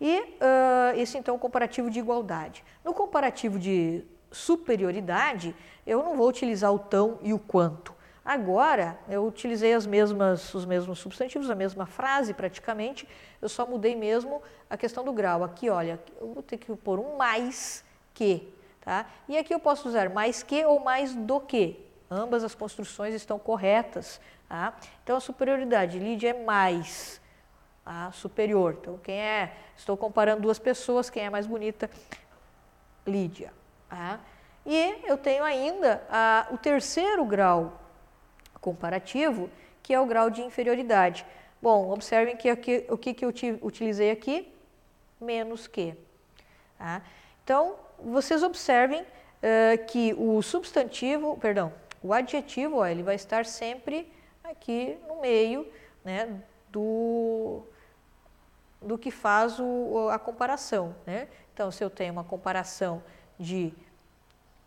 E 0.00 0.18
uh, 0.20 0.96
esse 0.96 1.18
então 1.18 1.34
é 1.34 1.36
o 1.36 1.40
comparativo 1.40 1.90
de 1.90 1.98
igualdade. 1.98 2.64
No 2.84 2.94
comparativo 2.94 3.58
de 3.58 4.04
superioridade, 4.30 5.54
eu 5.86 6.02
não 6.02 6.16
vou 6.16 6.28
utilizar 6.28 6.72
o 6.72 6.78
tão 6.78 7.18
e 7.22 7.32
o 7.32 7.38
quanto. 7.38 7.94
Agora, 8.24 8.98
eu 9.08 9.26
utilizei 9.26 9.74
as 9.74 9.86
mesmas, 9.86 10.54
os 10.54 10.64
mesmos 10.64 10.98
substantivos, 10.98 11.50
a 11.50 11.54
mesma 11.54 11.86
frase 11.86 12.32
praticamente, 12.32 13.08
eu 13.40 13.48
só 13.48 13.66
mudei 13.66 13.96
mesmo 13.96 14.42
a 14.68 14.76
questão 14.76 15.02
do 15.02 15.12
grau. 15.12 15.42
Aqui, 15.42 15.68
olha, 15.68 15.98
eu 16.20 16.32
vou 16.32 16.42
ter 16.42 16.58
que 16.58 16.74
pôr 16.76 16.98
um 16.98 17.16
mais 17.16 17.84
que, 18.14 18.52
tá? 18.82 19.06
E 19.28 19.36
aqui 19.36 19.52
eu 19.52 19.58
posso 19.58 19.88
usar 19.88 20.10
mais 20.10 20.42
que 20.42 20.64
ou 20.64 20.80
mais 20.80 21.14
do 21.14 21.40
que. 21.40 21.84
Ambas 22.10 22.44
as 22.44 22.54
construções 22.54 23.14
estão 23.14 23.38
corretas, 23.38 24.20
tá? 24.50 24.74
Então, 25.04 25.16
a 25.16 25.20
superioridade, 25.20 26.00
Lídia 26.00 26.30
é 26.30 26.44
mais, 26.44 27.20
a 27.86 28.10
superior. 28.10 28.76
Então, 28.80 28.98
quem 28.98 29.18
é, 29.18 29.52
estou 29.76 29.96
comparando 29.96 30.42
duas 30.42 30.58
pessoas, 30.58 31.08
quem 31.08 31.24
é 31.24 31.30
mais 31.30 31.46
bonita? 31.46 31.88
Lídia. 33.06 33.52
Tá? 33.88 34.18
E 34.66 34.98
eu 35.04 35.16
tenho 35.16 35.44
ainda 35.44 36.02
a, 36.10 36.48
o 36.50 36.58
terceiro 36.58 37.24
grau 37.24 37.80
comparativo, 38.60 39.48
que 39.84 39.94
é 39.94 40.00
o 40.00 40.04
grau 40.04 40.28
de 40.28 40.42
inferioridade. 40.42 41.24
Bom, 41.62 41.90
observem 41.90 42.36
que 42.36 42.48
aqui, 42.48 42.84
o 42.88 42.98
que, 42.98 43.14
que 43.14 43.24
eu 43.24 43.32
utilizei 43.62 44.10
aqui? 44.10 44.52
Menos 45.20 45.68
que. 45.68 45.94
Tá? 46.76 47.02
Então, 47.44 47.76
vocês 48.02 48.42
observem 48.42 49.02
uh, 49.02 49.86
que 49.86 50.12
o 50.14 50.42
substantivo, 50.42 51.36
perdão, 51.38 51.72
o 52.02 52.12
adjetivo, 52.12 52.78
ó, 52.78 52.86
ele 52.86 53.02
vai 53.02 53.14
estar 53.14 53.46
sempre 53.46 54.10
aqui 54.50 54.98
no 55.08 55.20
meio 55.20 55.66
né, 56.04 56.40
do, 56.70 57.62
do 58.80 58.98
que 58.98 59.10
faz 59.10 59.58
o, 59.58 60.08
a 60.10 60.18
comparação. 60.18 60.94
Né? 61.06 61.28
Então, 61.52 61.70
se 61.70 61.82
eu 61.82 61.90
tenho 61.90 62.12
uma 62.12 62.24
comparação 62.24 63.02
de 63.38 63.72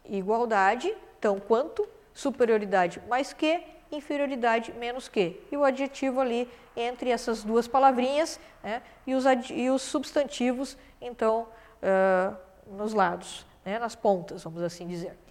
igualdade, 0.05 0.95
então 1.17 1.39
quanto, 1.39 1.87
superioridade 2.13 3.01
mais 3.07 3.33
que, 3.33 3.63
inferioridade 3.91 4.71
menos 4.73 5.07
que. 5.07 5.41
E 5.51 5.57
o 5.57 5.63
adjetivo 5.63 6.19
ali 6.19 6.49
entre 6.75 7.09
essas 7.09 7.43
duas 7.43 7.67
palavrinhas 7.67 8.39
né? 8.63 8.81
e, 9.05 9.13
os 9.13 9.25
e 9.51 9.69
os 9.69 9.81
substantivos, 9.81 10.77
então, 10.99 11.47
uh, 11.81 12.35
nos 12.75 12.93
lados, 12.93 13.45
né? 13.63 13.77
nas 13.77 13.95
pontas, 13.95 14.43
vamos 14.43 14.61
assim 14.61 14.87
dizer. 14.87 15.22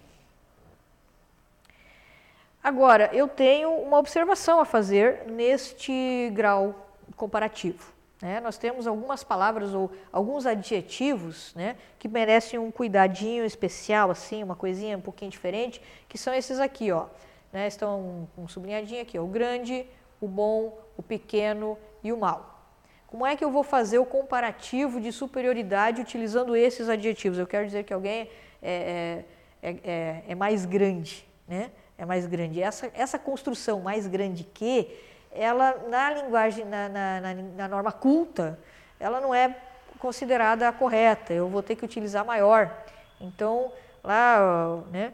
Agora, 2.63 3.09
eu 3.11 3.27
tenho 3.27 3.69
uma 3.71 3.99
observação 3.99 4.61
a 4.61 4.65
fazer 4.65 5.25
neste 5.27 6.31
grau 6.33 6.87
comparativo. 7.17 7.91
Né? 8.21 8.39
Nós 8.39 8.57
temos 8.57 8.87
algumas 8.87 9.21
palavras 9.21 9.73
ou 9.73 9.91
alguns 10.13 10.45
adjetivos 10.45 11.53
né, 11.55 11.75
que 11.99 12.07
merecem 12.07 12.57
um 12.57 12.71
cuidadinho 12.71 13.43
especial, 13.43 14.09
assim, 14.09 14.41
uma 14.41 14.55
coisinha 14.55 14.97
um 14.97 15.01
pouquinho 15.01 15.29
diferente, 15.29 15.81
que 16.07 16.17
são 16.17 16.33
esses 16.33 16.57
aqui, 16.57 16.89
ó. 16.89 17.07
Né? 17.51 17.67
Estão 17.67 18.29
com 18.33 18.43
um 18.43 18.47
sublinhadinho 18.47 19.01
aqui, 19.01 19.19
ó, 19.19 19.23
o 19.23 19.27
grande, 19.27 19.85
o 20.21 20.27
bom, 20.27 20.79
o 20.95 21.03
pequeno 21.03 21.77
e 22.01 22.13
o 22.13 22.17
mal. 22.17 22.63
Como 23.07 23.25
é 23.25 23.35
que 23.35 23.43
eu 23.43 23.51
vou 23.51 23.63
fazer 23.63 23.99
o 23.99 24.05
comparativo 24.05 25.01
de 25.01 25.11
superioridade 25.11 25.99
utilizando 25.99 26.55
esses 26.55 26.87
adjetivos? 26.87 27.37
Eu 27.37 27.45
quero 27.45 27.65
dizer 27.65 27.83
que 27.83 27.93
alguém 27.93 28.29
é, 28.61 29.25
é, 29.61 29.69
é, 29.83 30.23
é 30.29 30.33
mais 30.33 30.65
grande, 30.65 31.27
né? 31.45 31.69
É 31.97 32.05
mais 32.05 32.25
grande. 32.25 32.61
Essa, 32.61 32.91
essa 32.93 33.19
construção 33.19 33.81
mais 33.81 34.07
grande 34.07 34.43
que, 34.43 34.99
ela 35.31 35.75
na 35.89 36.11
linguagem, 36.11 36.65
na, 36.65 36.89
na, 36.89 37.21
na, 37.21 37.33
na 37.33 37.67
norma 37.67 37.91
culta, 37.91 38.59
ela 38.99 39.19
não 39.19 39.33
é 39.33 39.55
considerada 39.99 40.71
correta, 40.71 41.33
eu 41.33 41.47
vou 41.47 41.63
ter 41.63 41.75
que 41.75 41.85
utilizar 41.85 42.25
maior. 42.25 42.71
Então, 43.19 43.71
lá, 44.03 44.83
né, 44.91 45.13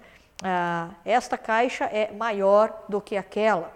esta 1.05 1.37
caixa 1.37 1.85
é 1.85 2.11
maior 2.11 2.85
do 2.89 2.99
que 2.99 3.15
aquela. 3.15 3.71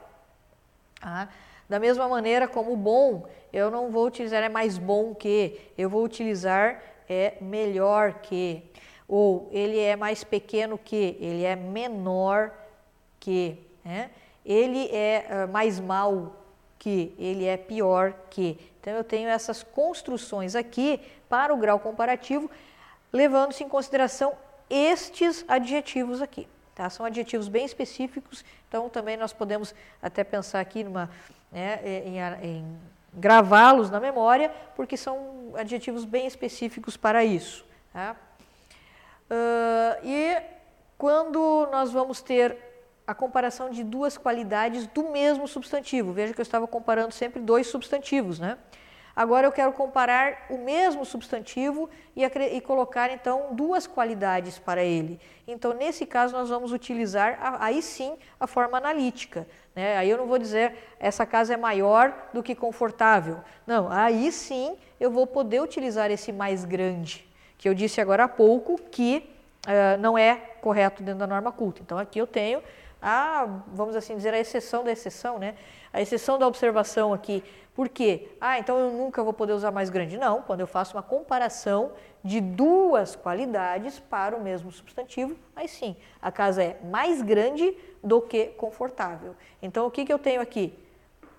Ah, 1.02 1.28
da 1.70 1.80
mesma 1.80 2.08
maneira 2.08 2.48
como 2.48 2.76
bom, 2.76 3.28
eu 3.52 3.70
não 3.70 3.92
vou 3.92 4.08
utilizar 4.08 4.42
é 4.42 4.50
mais 4.50 4.78
bom 4.78 5.14
que, 5.14 5.72
eu 5.78 5.90
vou 5.90 6.04
utilizar 6.04 6.82
é 7.10 7.36
melhor 7.40 8.14
que. 8.16 8.64
Ou 9.08 9.50
ele 9.52 9.80
é 9.80 9.96
mais 9.96 10.24
pequeno 10.24 10.78
que, 10.78 11.18
ele 11.20 11.44
é 11.44 11.56
menor 11.56 12.52
que, 13.24 13.58
né? 13.86 14.10
ele 14.46 14.94
é 14.94 15.26
uh, 15.30 15.52
mais 15.52 15.80
mal 15.80 16.36
que, 16.78 17.16
ele 17.18 17.46
é 17.46 17.56
pior 17.56 18.14
que. 18.30 18.60
Então 18.82 18.92
eu 18.92 19.04
tenho 19.04 19.30
essas 19.30 19.64
construções 19.64 20.58
aqui 20.58 21.00
para 21.30 21.54
o 21.54 21.58
grau 21.58 21.80
comparativo, 21.80 22.52
levando-se 23.14 23.64
em 23.64 23.70
consideração 23.70 24.34
estes 24.70 25.46
adjetivos 25.48 26.22
aqui. 26.22 26.50
Tá? 26.76 26.90
São 26.90 27.06
adjetivos 27.06 27.48
bem 27.48 27.64
específicos, 27.64 28.44
então 28.68 28.90
também 28.90 29.16
nós 29.16 29.32
podemos 29.32 29.74
até 30.02 30.22
pensar 30.22 30.60
aqui 30.60 30.84
numa, 30.84 31.10
né, 31.50 31.80
em, 31.86 32.20
em 32.46 32.78
gravá-los 33.14 33.90
na 33.90 34.02
memória, 34.02 34.52
porque 34.76 34.98
são 34.98 35.54
adjetivos 35.56 36.04
bem 36.04 36.28
específicos 36.28 36.98
para 36.98 37.24
isso. 37.24 37.66
Tá? 37.94 38.18
Uh, 39.32 40.06
e 40.06 40.42
quando 40.98 41.70
nós 41.72 41.90
vamos 41.90 42.22
ter 42.22 42.73
a 43.06 43.14
comparação 43.14 43.70
de 43.70 43.84
duas 43.84 44.18
qualidades 44.18 44.88
do 44.88 45.10
mesmo 45.10 45.48
substantivo. 45.48 46.14
Veja 46.14 46.34
que 46.34 46.40
eu 46.40 46.44
estava 46.44 46.68
comparando 46.68 47.14
sempre 47.14 47.42
dois 47.42 47.68
substantivos, 47.68 48.40
né? 48.40 48.58
Agora 49.16 49.46
eu 49.46 49.52
quero 49.52 49.72
comparar 49.74 50.48
o 50.50 50.58
mesmo 50.58 51.06
substantivo 51.06 51.88
e, 52.16 52.24
e, 52.24 52.62
colocar 52.62 53.12
então 53.12 53.50
duas 53.52 53.86
qualidades 53.86 54.58
para 54.58 54.84
ele. 54.84 55.20
Então, 55.48 55.72
nesse 55.72 56.04
caso, 56.04 56.34
nós 56.34 56.50
vamos 56.50 56.72
utilizar 56.72 57.38
a, 57.40 57.66
aí 57.66 57.84
sim 57.84 58.18
a 58.40 58.48
forma 58.48 58.76
analítica. 58.78 59.48
Né? 59.76 59.98
Aí 59.98 60.10
eu 60.10 60.18
não 60.18 60.26
vou 60.26 60.40
dizer 60.40 60.74
essa 61.00 61.28
casa 61.28 61.54
é 61.54 61.58
maior 61.58 62.12
do 62.34 62.42
que 62.42 62.56
confortável. 62.56 63.42
Não, 63.68 63.88
aí 63.92 64.32
sim 64.32 64.76
eu 65.00 65.12
vou 65.12 65.28
poder 65.28 65.62
utilizar 65.62 66.10
esse 66.10 66.32
mais 66.32 66.66
grande, 66.66 67.28
que 67.60 67.70
eu 67.70 67.76
disse 67.76 68.02
agora 68.02 68.24
há 68.24 68.28
pouco 68.28 68.82
que 68.90 69.30
uh, 69.68 70.02
não 70.02 70.18
é 70.18 70.36
correto 70.60 71.04
dentro 71.04 71.20
da 71.20 71.28
norma 71.28 71.52
culta. 71.52 71.82
Então, 71.84 72.00
aqui 72.00 72.18
eu 72.18 72.26
tenho 72.26 72.64
a, 73.04 73.46
vamos 73.68 73.96
assim 73.96 74.16
dizer, 74.16 74.34
a 74.34 74.40
exceção 74.40 74.84
da 74.84 74.92
exceção, 74.92 75.38
né? 75.38 75.56
A 75.92 76.02
exceção 76.02 76.40
da 76.40 76.48
observação 76.48 77.14
aqui. 77.14 77.44
Por 77.76 77.90
quê? 77.90 78.30
Ah, 78.40 78.58
então 78.58 78.80
eu 78.80 78.92
nunca 78.92 79.22
vou 79.22 79.34
poder 79.34 79.52
usar 79.54 79.72
mais 79.72 79.90
grande. 79.90 80.18
Não, 80.18 80.42
quando 80.42 80.62
eu 80.62 80.68
faço 80.68 80.96
uma 80.96 81.04
comparação 81.04 81.92
de 82.24 82.40
duas 82.40 83.16
qualidades 83.16 84.00
para 84.00 84.36
o 84.36 84.42
mesmo 84.42 84.72
substantivo, 84.72 85.36
aí 85.56 85.68
sim, 85.68 85.96
a 86.22 86.32
casa 86.32 86.64
é 86.64 86.80
mais 86.86 87.22
grande 87.22 87.78
do 88.02 88.22
que 88.22 88.46
confortável. 88.46 89.36
Então, 89.62 89.86
o 89.86 89.92
que, 89.92 90.06
que 90.06 90.14
eu 90.14 90.20
tenho 90.20 90.42
aqui? 90.42 90.74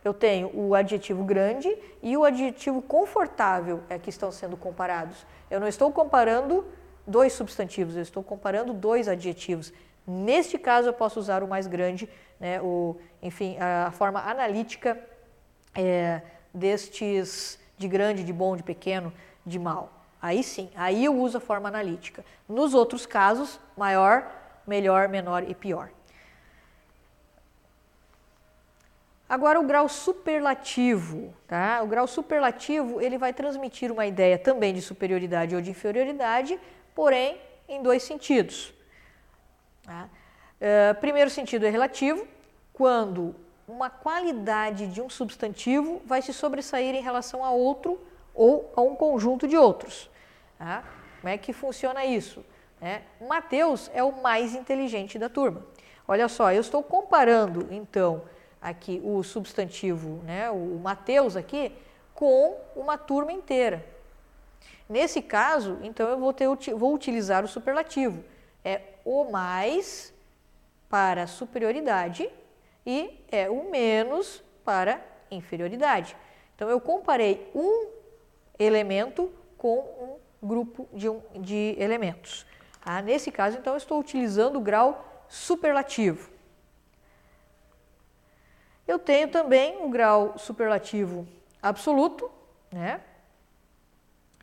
eu 0.05 0.13
tenho 0.13 0.51
o 0.55 0.75
adjetivo 0.75 1.25
grande 1.25 1.75
e 2.03 2.15
o 2.15 2.25
adjetivo 2.25 2.83
confortável 2.83 3.81
é 3.89 3.99
que 3.99 4.11
estão 4.11 4.31
sendo 4.31 4.55
comparados. 4.55 5.27
Eu 5.51 5.59
não 5.59 5.67
estou 5.67 5.91
comparando 5.91 6.65
dois 7.07 7.33
substantivos, 7.33 7.97
eu 7.97 8.03
estou 8.03 8.23
comparando 8.23 8.75
dois 8.75 9.09
adjetivos. 9.09 9.73
Neste 10.07 10.59
caso, 10.59 10.89
eu 10.89 10.93
posso 10.93 11.19
usar 11.19 11.43
o 11.43 11.49
mais 11.49 11.67
grande, 11.67 12.09
né, 12.39 12.61
o, 12.61 12.97
enfim, 13.23 13.57
a 13.59 13.91
forma 13.91 14.21
analítica 14.21 15.01
é, 15.75 16.21
destes 16.53 17.59
de 17.79 17.89
grande, 17.89 18.23
de 18.23 18.33
bom, 18.33 18.57
de 18.57 18.63
pequeno, 18.63 19.13
de 19.47 19.59
mal. 19.59 19.93
Aí 20.21 20.43
sim, 20.43 20.71
aí 20.75 21.05
eu 21.05 21.17
uso 21.17 21.39
a 21.39 21.41
forma 21.41 21.69
analítica. 21.69 22.25
Nos 22.49 22.75
outros 22.75 23.07
casos, 23.07 23.59
maior, 23.77 24.31
melhor, 24.67 25.09
menor 25.09 25.49
e 25.49 25.55
pior. 25.55 25.91
Agora 29.29 29.59
o 29.59 29.65
grau 29.65 29.89
superlativo, 29.89 31.35
tá? 31.47 31.81
O 31.83 31.87
grau 31.87 32.07
superlativo, 32.07 33.01
ele 33.01 33.17
vai 33.17 33.33
transmitir 33.33 33.91
uma 33.91 34.07
ideia 34.07 34.39
também 34.39 34.75
de 34.75 34.83
superioridade 34.83 35.55
ou 35.55 35.63
de 35.63 35.71
inferioridade, 35.71 36.61
porém 36.95 37.39
em 37.67 37.83
dois 37.83 38.03
sentidos. 38.03 38.74
Tá? 39.85 40.09
Uh, 40.61 41.01
primeiro 41.01 41.31
sentido 41.31 41.67
é 41.67 41.71
relativo, 41.71 42.27
quando 42.73 43.35
uma 43.67 43.89
qualidade 43.89 44.87
de 44.87 45.01
um 45.01 45.09
substantivo 45.09 46.03
vai 46.05 46.21
se 46.21 46.33
sobressair 46.33 46.95
em 46.95 47.03
relação 47.03 47.45
a 47.45 47.51
outro 47.51 48.01
ou 48.35 48.73
a 48.77 48.81
um 48.81 48.95
conjunto 48.97 49.47
de 49.47 49.57
outros. 49.57 50.11
Tá? 50.59 50.85
Como 51.21 51.33
é 51.33 51.39
que 51.39 51.53
funciona 51.53 52.05
isso? 52.05 52.45
É, 52.81 53.03
Mateus 53.21 53.91
é 53.95 54.03
o 54.03 54.13
mais 54.13 54.55
inteligente 54.55 55.19
da 55.19 55.29
turma. 55.29 55.65
Olha 56.07 56.29
só, 56.29 56.53
eu 56.53 56.61
estou 56.61 56.83
comparando 56.83 57.69
então 57.71 58.23
aqui 58.61 59.01
o 59.05 59.23
substantivo, 59.23 60.23
né, 60.25 60.51
o 60.51 60.79
Mateus 60.83 61.37
aqui, 61.37 61.73
com 62.15 62.57
uma 62.77 62.99
turma 62.99 63.33
inteira. 63.33 63.85
Nesse 64.89 65.23
caso, 65.23 65.79
então 65.83 66.09
eu 66.09 66.19
vou, 66.19 66.33
ter, 66.33 66.47
vou 66.75 66.95
utilizar 66.95 67.45
o 67.45 67.49
superlativo. 67.49 68.23
É 68.65 68.81
o 69.05 69.25
mais 69.25 70.13
para 70.89 71.27
superioridade 71.27 72.31
e 72.87 73.25
é 73.31 73.51
o 73.51 73.71
menos 73.71 74.43
para 74.65 75.05
inferioridade. 75.31 76.17
Então 76.55 76.69
eu 76.69 76.81
comparei 76.81 77.51
um 77.55 77.89
elemento 78.59 79.33
com 79.59 79.79
um 80.43 80.47
grupo 80.47 80.89
de, 80.93 81.09
um, 81.09 81.21
de 81.35 81.75
elementos. 81.79 82.47
Ah, 82.85 83.01
nesse 83.01 83.33
caso, 83.33 83.57
então, 83.57 83.77
estou 83.77 83.99
utilizando 83.99 84.57
o 84.57 84.61
grau 84.61 85.25
superlativo. 85.27 86.31
Eu 88.87 88.99
tenho 88.99 89.29
também 89.29 89.83
o 89.83 89.89
grau 89.89 90.37
superlativo 90.37 91.27
absoluto, 91.63 92.31
né? 92.71 93.01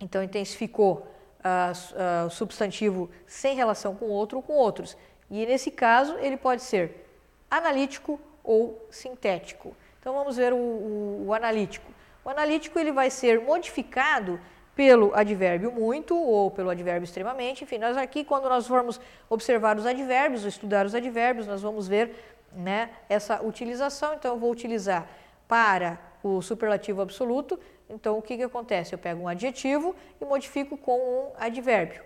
Então 0.01 0.23
intensificou 0.23 1.07
uh, 1.41 2.25
uh, 2.25 2.29
substantivo 2.29 3.09
sem 3.25 3.55
relação 3.55 3.95
com 3.95 4.05
outro 4.05 4.37
ou 4.37 4.43
com 4.43 4.53
outros. 4.53 4.97
E 5.29 5.45
nesse 5.45 5.71
caso 5.71 6.17
ele 6.19 6.37
pode 6.37 6.61
ser 6.61 7.05
analítico 7.49 8.19
ou 8.43 8.87
sintético. 8.89 9.75
Então 9.99 10.13
vamos 10.13 10.37
ver 10.37 10.53
o, 10.53 10.57
o, 10.57 11.25
o 11.27 11.33
analítico. 11.33 11.91
O 12.23 12.29
analítico 12.29 12.77
ele 12.79 12.91
vai 12.91 13.09
ser 13.09 13.39
modificado 13.39 14.39
pelo 14.75 15.13
advérbio 15.13 15.71
muito 15.71 16.15
ou 16.15 16.49
pelo 16.49 16.69
advérbio 16.69 17.03
extremamente. 17.03 17.63
Enfim, 17.63 17.77
nós 17.77 17.97
aqui, 17.97 18.23
quando 18.23 18.47
nós 18.47 18.67
formos 18.67 18.99
observar 19.29 19.77
os 19.77 19.85
advérbios, 19.85 20.45
estudar 20.45 20.85
os 20.85 20.95
advérbios, 20.95 21.45
nós 21.45 21.61
vamos 21.61 21.87
ver 21.87 22.15
né, 22.53 22.89
essa 23.09 23.41
utilização. 23.43 24.13
Então, 24.13 24.33
eu 24.33 24.39
vou 24.39 24.51
utilizar 24.51 25.07
para 25.47 25.99
o 26.23 26.41
superlativo 26.41 27.01
absoluto. 27.01 27.59
Então, 27.91 28.17
o 28.17 28.21
que, 28.21 28.37
que 28.37 28.43
acontece? 28.43 28.93
Eu 28.93 28.99
pego 28.99 29.21
um 29.21 29.27
adjetivo 29.27 29.95
e 30.19 30.25
modifico 30.25 30.77
com 30.77 30.97
um 30.97 31.31
advérbio. 31.37 32.03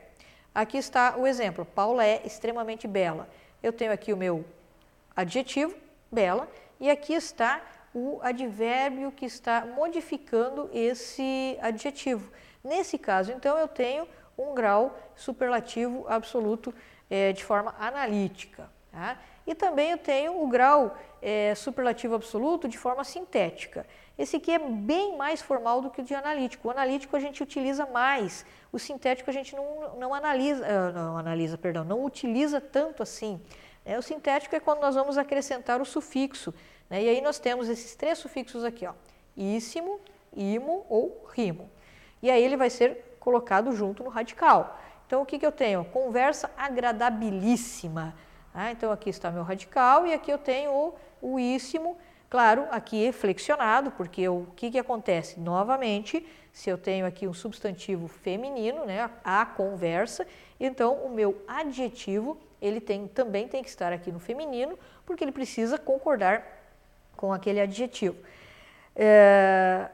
Aqui 0.54 0.78
está 0.78 1.16
o 1.18 1.28
exemplo. 1.28 1.64
Paula 1.66 2.06
é 2.06 2.22
extremamente 2.26 2.88
bela. 2.88 3.30
Eu 3.62 3.72
tenho 3.72 3.92
aqui 3.92 4.12
o 4.12 4.18
meu 4.18 4.44
adjetivo, 5.16 5.76
bela, 6.12 6.50
e 6.80 6.90
aqui 6.90 7.14
está 7.14 7.62
o 7.94 8.20
advérbio 8.22 9.12
que 9.12 9.26
está 9.26 9.66
modificando 9.66 10.70
esse 10.74 11.58
adjetivo. 11.62 12.30
Nesse 12.64 12.98
caso, 12.98 13.32
então, 13.32 13.58
eu 13.58 13.68
tenho 13.68 14.08
um 14.38 14.54
grau 14.54 14.98
superlativo 15.16 16.06
absoluto 16.08 16.74
é, 17.10 17.32
de 17.32 17.44
forma 17.44 17.76
analítica. 17.80 18.70
Tá? 18.96 19.18
E 19.46 19.54
também 19.54 19.92
eu 19.92 19.98
tenho 19.98 20.42
o 20.42 20.48
grau 20.48 20.98
é, 21.22 21.54
superlativo 21.54 22.16
absoluto 22.16 22.66
de 22.66 22.78
forma 22.78 23.04
sintética. 23.04 23.86
Esse 24.18 24.38
aqui 24.38 24.54
é 24.54 24.58
bem 24.58 25.18
mais 25.18 25.42
formal 25.42 25.82
do 25.82 25.90
que 25.90 26.00
o 26.00 26.04
de 26.04 26.16
analítico. 26.16 26.70
O 26.70 26.72
analítico 26.72 27.14
a 27.14 27.20
gente 27.20 27.44
utiliza 27.44 27.86
mais, 27.86 28.46
o 28.72 28.80
sintético 28.80 29.30
a 29.30 29.34
gente 29.34 29.54
não, 29.54 29.98
não 29.98 30.14
analisa, 30.14 30.64
uh, 30.66 30.94
não 30.94 31.18
analisa, 31.18 31.58
perdão, 31.58 31.84
não 31.84 32.06
utiliza 32.06 32.62
tanto 32.62 33.04
assim. 33.04 33.42
É, 33.84 34.00
o 34.00 34.02
sintético 34.02 34.56
é 34.56 34.62
quando 34.62 34.80
nós 34.80 34.96
vamos 34.96 35.18
acrescentar 35.18 35.82
o 35.82 35.86
sufixo. 35.86 36.54
Né? 36.90 37.04
E 37.04 37.10
aí 37.10 37.20
nós 37.20 37.38
temos 37.38 37.68
esses 37.68 37.96
três 37.96 38.18
sufixos 38.18 38.64
aqui, 38.64 38.88
ó, 38.88 38.94
íssimo, 39.36 40.00
imo 40.34 40.86
ou 40.88 41.28
rimo. 41.34 41.70
E 42.24 42.32
aí 42.32 42.42
ele 42.42 42.56
vai 42.56 42.70
ser 42.70 43.18
colocado 43.20 43.74
junto 43.74 44.06
no 44.06 44.10
radical. 44.10 44.80
Então 45.06 45.22
o 45.22 45.26
que, 45.26 45.38
que 45.38 45.46
eu 45.46 45.52
tenho? 45.52 45.84
Conversa 45.84 46.50
agradabilíssima. 46.58 48.16
Ah, 48.58 48.72
então 48.72 48.90
aqui 48.90 49.10
está 49.10 49.30
meu 49.30 49.44
radical 49.44 50.08
e 50.08 50.14
aqui 50.14 50.32
eu 50.32 50.38
tenho 50.38 50.72
o, 50.72 51.36
o 51.36 51.98
claro, 52.30 52.66
aqui 52.72 53.12
flexionado, 53.12 53.92
porque 53.92 54.30
o 54.30 54.48
que, 54.56 54.72
que 54.72 54.80
acontece? 54.80 55.38
Novamente, 55.38 56.26
se 56.54 56.70
eu 56.70 56.78
tenho 56.78 57.06
aqui 57.06 57.28
um 57.28 57.34
substantivo 57.34 58.08
feminino, 58.08 58.86
né, 58.86 59.10
a 59.26 59.46
conversa, 59.46 60.26
então 60.58 60.94
o 61.04 61.10
meu 61.10 61.44
adjetivo 61.46 62.38
ele 62.62 62.80
tem, 62.80 63.10
também 63.10 63.46
tem 63.46 63.62
que 63.62 63.68
estar 63.68 63.92
aqui 63.92 64.10
no 64.10 64.20
feminino, 64.20 64.80
porque 65.06 65.26
ele 65.26 65.34
precisa 65.34 65.78
concordar 65.78 66.48
com 67.18 67.34
aquele 67.34 67.60
adjetivo. 67.60 68.16
É, 68.96 69.90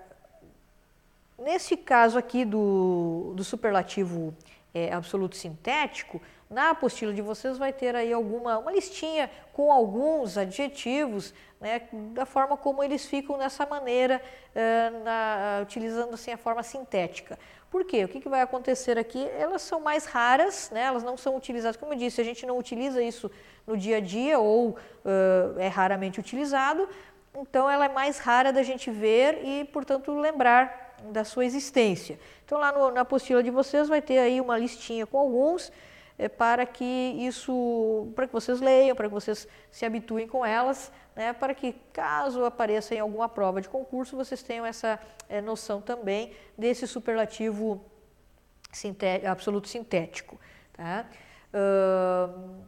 nesse 1.36 1.76
caso 1.76 2.16
aqui 2.16 2.46
do, 2.46 3.34
do 3.36 3.44
superlativo 3.44 4.36
é, 4.72 4.94
absoluto 4.94 5.36
sintético, 5.36 6.22
na 6.52 6.72
apostila 6.72 7.14
de 7.14 7.22
vocês 7.22 7.58
vai 7.58 7.72
ter 7.72 7.96
aí 7.96 8.12
alguma 8.12 8.60
uma 8.60 8.72
listinha 8.72 9.32
com 9.54 9.72
alguns 9.72 10.38
adjetivos, 10.38 11.34
né, 11.62 11.84
da 12.14 12.26
forma 12.26 12.58
como 12.58 12.84
eles 12.84 13.06
ficam 13.06 13.38
nessa 13.38 13.66
maneira, 13.66 14.22
uh, 14.54 15.04
na, 15.04 15.60
utilizando 15.62 16.14
assim 16.14 16.32
a 16.32 16.38
forma 16.38 16.62
sintética. 16.62 17.40
Por 17.70 17.86
quê? 17.86 18.04
O 18.04 18.08
que, 18.10 18.20
que, 18.20 18.28
vai 18.28 18.42
acontecer 18.42 18.98
aqui? 18.98 19.26
Elas 19.40 19.62
são 19.62 19.80
mais 19.80 20.06
raras, 20.06 20.70
né, 20.72 20.82
elas 20.82 21.04
não 21.04 21.16
são 21.16 21.38
utilizadas, 21.38 21.78
como 21.78 21.94
eu 21.94 21.98
disse, 21.98 22.20
a 22.20 22.24
gente 22.24 22.46
não 22.46 22.58
utiliza 22.58 23.02
isso 23.02 23.32
no 23.66 23.78
dia 23.78 23.98
a 23.98 24.02
dia 24.02 24.38
ou 24.38 24.72
uh, 24.72 25.58
é 25.58 25.70
raramente 25.70 26.20
utilizado, 26.20 26.90
então 27.34 27.70
ela 27.70 27.86
é 27.86 27.90
mais 27.90 28.20
rara 28.20 28.52
da 28.52 28.62
gente 28.62 28.92
ver 28.92 29.40
e, 29.46 29.64
portanto, 29.66 30.12
lembrar 30.12 30.96
da 31.12 31.24
sua 31.24 31.46
existência. 31.46 32.20
Então 32.46 32.60
lá 32.60 32.72
no, 32.72 32.92
na 32.92 33.02
apostila 33.02 33.42
de 33.42 33.50
vocês 33.50 33.88
vai 33.88 34.02
ter 34.02 34.20
aí 34.20 34.42
uma 34.42 34.58
listinha 34.58 35.08
com 35.08 35.18
alguns 35.18 35.72
é, 36.22 36.30
para 36.30 36.68
que 36.68 36.84
isso, 36.84 38.12
para 38.16 38.28
que 38.28 38.34
vocês 38.34 38.62
leiam, 38.62 38.96
para 38.96 39.08
que 39.08 39.14
vocês 39.14 39.48
se 39.72 39.84
habituem 39.88 40.28
com 40.28 40.46
elas, 40.46 40.92
né, 41.16 41.34
para 41.34 41.56
que 41.56 41.74
caso 41.92 42.46
apareça 42.46 42.94
em 42.94 43.00
alguma 43.00 43.28
prova 43.28 43.60
de 43.60 43.68
concurso, 43.68 44.16
vocês 44.16 44.44
tenham 44.44 44.64
essa 44.64 45.00
é, 45.28 45.42
noção 45.42 45.82
também 45.82 46.32
desse 46.56 46.86
superlativo 46.88 47.84
sinté 48.72 49.26
absoluto 49.26 49.68
sintético. 49.68 50.40
Tá? 50.74 51.08
Uh, 51.52 52.62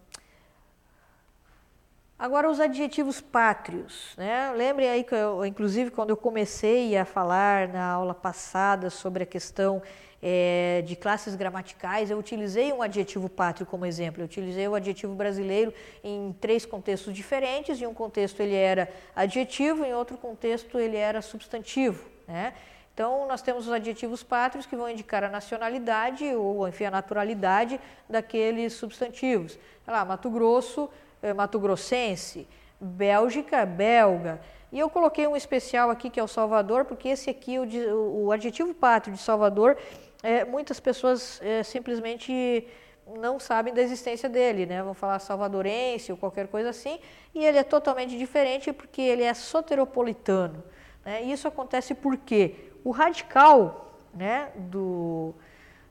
Agora, 2.17 2.49
os 2.49 2.59
adjetivos 2.59 3.19
pátrios. 3.19 4.15
Né? 4.17 4.51
Lembrem 4.55 4.87
aí 4.87 5.03
que, 5.03 5.13
eu, 5.13 5.45
inclusive, 5.45 5.91
quando 5.91 6.11
eu 6.11 6.17
comecei 6.17 6.95
a 6.95 7.03
falar 7.03 7.67
na 7.67 7.85
aula 7.85 8.13
passada 8.13 8.89
sobre 8.89 9.23
a 9.23 9.25
questão 9.25 9.81
é, 10.25 10.81
de 10.85 10.95
classes 10.95 11.35
gramaticais, 11.35 12.09
eu 12.09 12.17
utilizei 12.17 12.71
um 12.71 12.81
adjetivo 12.81 13.27
pátrio 13.27 13.65
como 13.65 13.85
exemplo. 13.85 14.21
Eu 14.21 14.25
utilizei 14.25 14.65
o 14.69 14.73
adjetivo 14.73 15.13
brasileiro 15.13 15.73
em 16.01 16.33
três 16.39 16.65
contextos 16.65 17.13
diferentes. 17.13 17.81
Em 17.81 17.85
um 17.85 17.93
contexto 17.93 18.39
ele 18.39 18.55
era 18.55 18.89
adjetivo, 19.13 19.83
em 19.83 19.93
outro 19.93 20.15
contexto 20.15 20.79
ele 20.79 20.95
era 20.95 21.21
substantivo. 21.21 22.05
Né? 22.25 22.53
Então, 22.93 23.27
nós 23.27 23.41
temos 23.41 23.67
os 23.67 23.73
adjetivos 23.73 24.23
pátrios 24.23 24.65
que 24.65 24.77
vão 24.77 24.89
indicar 24.89 25.25
a 25.25 25.29
nacionalidade 25.29 26.23
ou, 26.35 26.65
enfim, 26.69 26.85
a 26.85 26.91
naturalidade 26.91 27.77
daqueles 28.09 28.71
substantivos. 28.73 29.59
Sei 29.83 29.93
lá, 29.93 30.05
Mato 30.05 30.29
Grosso, 30.29 30.89
é, 31.21 31.33
Mato 31.33 31.59
Grossense, 31.59 32.47
Bélgica, 32.79 33.65
belga. 33.65 34.39
E 34.73 34.79
eu 34.79 34.89
coloquei 34.89 35.27
um 35.27 35.35
especial 35.35 35.91
aqui 35.91 36.09
que 36.09 36.19
é 36.19 36.23
o 36.23 36.27
Salvador, 36.27 36.83
porque 36.83 37.07
esse 37.09 37.29
aqui, 37.29 37.59
o, 37.59 38.25
o 38.25 38.31
adjetivo 38.31 38.73
pátrio 38.73 39.13
de 39.13 39.21
Salvador, 39.21 39.77
é, 40.23 40.43
muitas 40.43 40.79
pessoas 40.79 41.39
é, 41.43 41.61
simplesmente 41.61 42.67
não 43.19 43.39
sabem 43.39 43.71
da 43.71 43.83
existência 43.83 44.27
dele, 44.27 44.65
né? 44.65 44.81
Vão 44.81 44.95
falar 44.95 45.19
salvadorense 45.19 46.11
ou 46.11 46.17
qualquer 46.17 46.47
coisa 46.47 46.71
assim, 46.71 46.99
e 47.35 47.45
ele 47.45 47.59
é 47.59 47.63
totalmente 47.63 48.17
diferente 48.17 48.73
porque 48.73 48.99
ele 48.99 49.21
é 49.21 49.35
soteropolitano. 49.35 50.63
Né? 51.05 51.21
Isso 51.21 51.47
acontece 51.47 51.93
porque 51.93 52.71
o 52.83 52.89
radical 52.89 53.99
né, 54.11 54.49
do, 54.55 55.35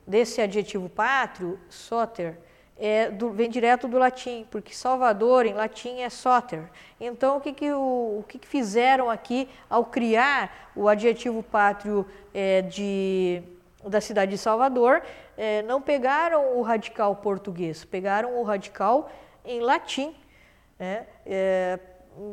desse 0.05 0.41
adjetivo 0.41 0.89
pátrio, 0.89 1.57
soter, 1.69 2.37
é 2.77 3.09
do, 3.09 3.31
vem 3.31 3.49
direto 3.49 3.87
do 3.87 3.97
latim, 3.97 4.45
porque 4.49 4.73
Salvador 4.73 5.45
em 5.45 5.53
latim 5.53 5.99
é 5.99 6.09
soter. 6.09 6.63
Então, 6.99 7.37
o 7.37 7.41
que, 7.41 7.53
que, 7.53 7.71
o, 7.71 8.19
o 8.19 8.25
que, 8.27 8.39
que 8.39 8.47
fizeram 8.47 9.09
aqui 9.09 9.47
ao 9.69 9.85
criar 9.85 10.71
o 10.75 10.87
adjetivo 10.87 11.43
pátrio 11.43 12.05
é, 12.33 12.61
de, 12.61 13.43
da 13.85 14.01
cidade 14.01 14.31
de 14.31 14.37
Salvador? 14.37 15.03
É, 15.37 15.61
não 15.63 15.81
pegaram 15.81 16.57
o 16.57 16.61
radical 16.61 17.15
português, 17.15 17.85
pegaram 17.85 18.39
o 18.39 18.43
radical 18.43 19.09
em 19.45 19.59
latim. 19.59 20.15
Né? 20.79 21.05
É, 21.25 21.79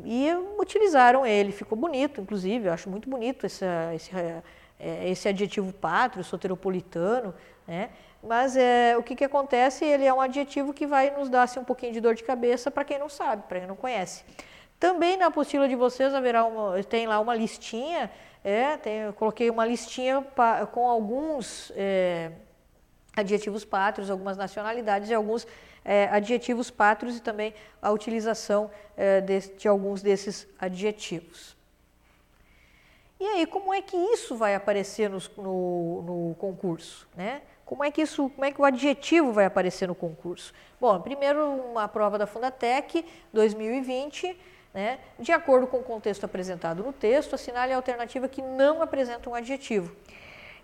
e 0.05 0.29
utilizaram 0.59 1.25
ele, 1.25 1.53
ficou 1.53 1.77
bonito, 1.77 2.21
inclusive, 2.21 2.67
eu 2.69 2.73
acho 2.73 2.91
muito 2.91 3.09
bonito 3.09 3.47
essa, 3.47 3.95
esse, 3.95 4.11
é, 4.79 5.09
esse 5.09 5.29
adjetivo 5.29 5.73
pátrio, 5.73 6.23
soteropolitano, 6.23 7.35
né? 7.67 7.91
Mas 8.23 8.57
é, 8.57 8.97
o 8.99 9.03
que, 9.03 9.17
que 9.17 9.25
acontece? 9.25 9.85
Ele 9.85 10.05
é 10.05 10.13
um 10.13 10.21
adjetivo 10.21 10.75
que 10.75 10.87
vai 10.87 11.11
nos 11.11 11.29
dar 11.29 11.45
assim, 11.45 11.59
um 11.59 11.65
pouquinho 11.65 11.93
de 11.93 12.01
dor 12.01 12.15
de 12.15 12.23
cabeça 12.23 12.71
para 12.71 12.85
quem 12.85 12.99
não 12.99 13.09
sabe, 13.09 13.45
para 13.49 13.61
quem 13.61 13.69
não 13.69 13.77
conhece. 13.77 14.25
Também 14.79 15.17
na 15.17 15.27
apostila 15.27 15.69
de 15.69 15.77
vocês 15.77 16.15
haverá 16.15 16.45
uma, 16.45 16.83
tem 16.85 17.07
lá 17.07 17.19
uma 17.21 17.35
listinha, 17.35 18.11
é, 18.45 18.77
tem, 18.77 18.99
eu 19.01 19.13
coloquei 19.13 19.51
uma 19.51 19.67
listinha 19.67 20.25
com 20.73 20.89
alguns 20.89 21.73
é, 21.77 22.33
adjetivos 23.17 23.65
pátrios, 23.65 24.11
algumas 24.11 24.37
nacionalidades 24.37 25.11
e 25.11 25.15
alguns 25.15 25.47
é, 25.85 26.09
adjetivos 26.11 26.71
pátrios 26.71 27.17
e 27.17 27.21
também 27.21 27.55
a 27.81 27.91
utilização 27.91 28.71
é, 28.97 29.21
de, 29.21 29.41
de 29.57 29.69
alguns 29.69 30.03
desses 30.03 30.47
adjetivos. 30.59 31.57
E 33.19 33.25
aí, 33.25 33.47
como 33.47 33.75
é 33.75 33.83
que 33.83 33.97
isso 33.97 34.35
vai 34.35 34.55
aparecer 34.55 35.11
no, 35.11 35.19
no, 35.37 36.03
no 36.03 36.35
concurso? 36.37 37.07
Né? 37.15 37.43
Como 37.71 37.85
é 37.85 37.91
que 37.93 38.03
isso, 38.03 38.29
como 38.31 38.45
é 38.45 38.51
que 38.51 38.61
o 38.61 38.65
adjetivo 38.65 39.33
vai 39.33 39.45
aparecer 39.45 39.87
no 39.87 39.95
concurso? 39.95 40.53
Bom, 40.81 41.01
primeiro 41.01 41.41
uma 41.71 41.87
prova 41.87 42.19
da 42.19 42.27
Fundatec 42.27 43.07
2020, 43.33 44.37
né? 44.75 44.99
De 45.21 45.31
acordo 45.31 45.69
com 45.69 45.77
o 45.77 45.83
contexto 45.85 46.25
apresentado 46.25 46.83
no 46.83 46.93
texto, 46.93 47.35
assinale 47.35 47.73
a 47.73 47.77
alternativa 47.77 48.27
que 48.27 48.43
não 48.43 48.83
apresenta 48.83 49.31
um 49.31 49.37
adjetivo. 49.37 49.95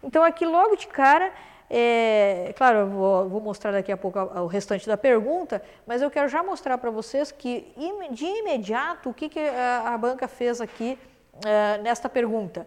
Então 0.03 0.25
aqui 0.25 0.45
logo 0.45 0.75
de 0.75 0.89
cara 0.89 1.33
é, 1.71 2.53
claro, 2.57 2.79
eu 2.79 2.89
vou, 2.89 3.29
vou, 3.29 3.41
mostrar 3.41 3.71
daqui 3.71 3.93
a 3.93 3.97
pouco 3.97 4.19
o 4.19 4.47
restante 4.49 4.85
da 4.85 4.97
pergunta, 4.97 5.63
mas 5.87 6.03
eu 6.03 6.11
quero 6.11 6.29
já 6.29 6.43
mostrar 6.43 6.77
para 6.77 6.91
vocês 6.91 7.31
que 7.31 7.73
de 8.11 8.25
imediato 8.25 9.11
o 9.11 9.15
que, 9.15 9.29
que 9.29 9.39
a, 9.39 9.95
a 9.95 9.99
banca 9.99 10.27
fez 10.27 10.61
aqui 10.61 10.99
uh, 11.35 11.83
nesta 11.85 12.09
pergunta. 12.09 12.67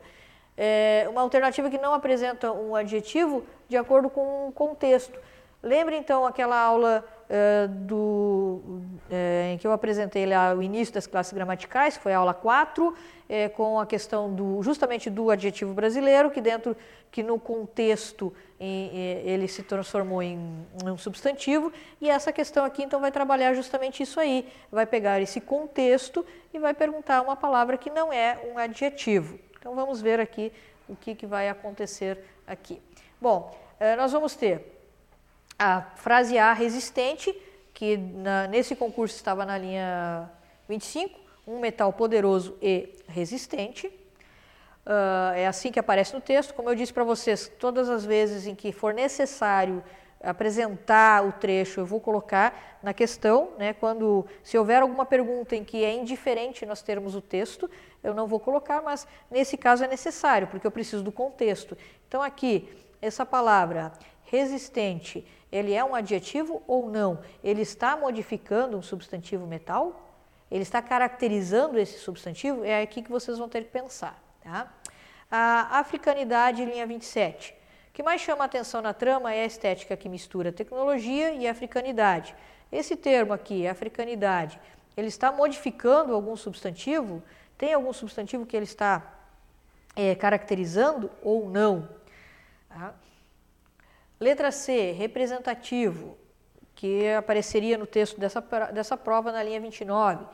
É 0.55 1.07
uma 1.09 1.21
alternativa 1.21 1.69
que 1.69 1.77
não 1.77 1.93
apresenta 1.93 2.53
um 2.53 2.73
adjetivo 2.73 3.45
de 3.69 3.77
acordo 3.77 4.09
com 4.09 4.49
o 4.49 4.51
contexto. 4.51 5.17
Lembre 5.61 5.95
então 5.97 6.25
aquela 6.25 6.57
aula 6.57 7.05
uh, 7.29 7.67
do, 7.67 8.61
uh, 8.65 9.53
em 9.53 9.57
que 9.57 9.67
eu 9.67 9.71
apresentei 9.71 10.25
lá 10.25 10.53
o 10.53 10.63
início 10.63 10.93
das 10.93 11.05
classes 11.05 11.31
gramaticais, 11.31 11.95
foi 11.97 12.13
a 12.13 12.17
aula 12.17 12.33
4, 12.33 12.93
com 13.53 13.79
a 13.79 13.85
questão 13.85 14.33
do, 14.33 14.63
justamente 14.63 15.07
do 15.07 15.29
adjetivo 15.29 15.71
brasileiro, 15.71 16.31
que 16.31 16.41
dentro, 16.41 16.75
que 17.11 17.21
no 17.21 17.39
contexto 17.39 18.33
em, 18.59 18.89
ele 19.23 19.47
se 19.47 19.61
transformou 19.61 20.23
em, 20.23 20.65
em 20.83 20.89
um 20.89 20.97
substantivo, 20.97 21.71
e 22.01 22.09
essa 22.09 22.31
questão 22.31 22.65
aqui 22.65 22.81
então 22.81 22.99
vai 22.99 23.11
trabalhar 23.11 23.53
justamente 23.53 24.01
isso 24.01 24.19
aí, 24.19 24.51
vai 24.71 24.87
pegar 24.87 25.21
esse 25.21 25.39
contexto 25.39 26.25
e 26.51 26.57
vai 26.57 26.73
perguntar 26.73 27.21
uma 27.21 27.35
palavra 27.35 27.77
que 27.77 27.91
não 27.91 28.11
é 28.11 28.39
um 28.51 28.57
adjetivo. 28.57 29.39
Então 29.59 29.75
vamos 29.75 30.01
ver 30.01 30.19
aqui 30.19 30.51
o 30.87 30.95
que, 30.95 31.13
que 31.13 31.27
vai 31.27 31.49
acontecer 31.49 32.17
aqui. 32.47 32.81
Bom, 33.21 33.53
eh, 33.81 33.97
nós 33.97 34.13
vamos 34.13 34.33
ter 34.33 34.79
a 35.57 35.81
frase 35.97 36.37
A 36.37 36.53
resistente, 36.53 37.35
que 37.73 37.97
na, 37.97 38.47
nesse 38.47 38.77
concurso 38.77 39.13
estava 39.13 39.45
na 39.45 39.57
linha 39.57 40.31
25, 40.69 41.19
um 41.45 41.59
metal 41.59 41.91
poderoso 41.91 42.57
e 42.61 42.95
resistente. 43.09 43.87
Uh, 44.85 45.33
é 45.35 45.47
assim 45.47 45.69
que 45.69 45.79
aparece 45.79 46.13
no 46.13 46.21
texto. 46.21 46.53
Como 46.53 46.69
eu 46.69 46.75
disse 46.75 46.93
para 46.93 47.03
vocês, 47.03 47.51
todas 47.59 47.89
as 47.89 48.05
vezes 48.05 48.47
em 48.47 48.55
que 48.55 48.71
for 48.71 48.93
necessário 48.93 49.83
apresentar 50.23 51.25
o 51.25 51.33
trecho, 51.33 51.81
eu 51.81 51.85
vou 51.85 51.99
colocar 51.99 52.79
na 52.81 52.93
questão, 52.93 53.51
né, 53.57 53.73
quando 53.73 54.25
se 54.43 54.57
houver 54.57 54.81
alguma 54.81 55.05
pergunta 55.05 55.57
em 55.57 55.63
que 55.65 55.83
é 55.83 55.93
indiferente 55.93 56.65
nós 56.65 56.81
termos 56.81 57.15
o 57.15 57.21
texto, 57.21 57.69
eu 58.01 58.13
não 58.13 58.27
vou 58.27 58.39
colocar, 58.39 58.81
mas 58.81 59.05
nesse 59.29 59.57
caso 59.57 59.83
é 59.83 59.87
necessário, 59.87 60.47
porque 60.47 60.65
eu 60.65 60.71
preciso 60.71 61.03
do 61.03 61.11
contexto. 61.11 61.77
Então 62.07 62.21
aqui, 62.21 62.67
essa 63.01 63.25
palavra 63.25 63.91
resistente, 64.23 65.25
ele 65.51 65.73
é 65.73 65.83
um 65.83 65.95
adjetivo 65.95 66.61
ou 66.67 66.89
não? 66.89 67.19
Ele 67.43 67.61
está 67.61 67.97
modificando 67.97 68.77
um 68.77 68.81
substantivo 68.81 69.47
metal? 69.47 70.09
Ele 70.51 70.63
está 70.63 70.81
caracterizando 70.81 71.79
esse 71.79 71.99
substantivo? 71.99 72.63
É 72.63 72.81
aqui 72.81 73.01
que 73.01 73.11
vocês 73.11 73.37
vão 73.37 73.49
ter 73.49 73.63
que 73.63 73.71
pensar. 73.71 74.21
Tá? 74.43 74.71
A 75.29 75.79
africanidade, 75.79 76.65
linha 76.65 76.85
27. 76.85 77.55
O 77.89 77.93
que 77.93 78.03
mais 78.03 78.21
chama 78.21 78.45
atenção 78.45 78.81
na 78.81 78.93
trama 78.93 79.33
é 79.33 79.43
a 79.43 79.45
estética 79.45 79.97
que 79.97 80.07
mistura 80.07 80.51
tecnologia 80.51 81.31
e 81.33 81.47
africanidade. 81.47 82.35
Esse 82.71 82.95
termo 82.95 83.33
aqui, 83.33 83.67
africanidade, 83.67 84.59
ele 84.95 85.07
está 85.07 85.31
modificando 85.31 86.13
algum 86.13 86.35
substantivo? 86.35 87.21
Tem 87.57 87.73
algum 87.73 87.91
substantivo 87.91 88.45
que 88.45 88.55
ele 88.55 88.65
está 88.65 89.15
é, 89.95 90.15
caracterizando 90.15 91.09
ou 91.21 91.49
não? 91.49 91.89
Tá? 92.69 92.93
Letra 94.19 94.51
C, 94.51 94.91
representativo, 94.91 96.17
que 96.75 97.09
apareceria 97.09 97.77
no 97.77 97.85
texto 97.85 98.19
dessa, 98.19 98.39
dessa 98.71 98.95
prova 98.95 99.31
na 99.31 99.43
linha 99.43 99.59
29. 99.59 100.25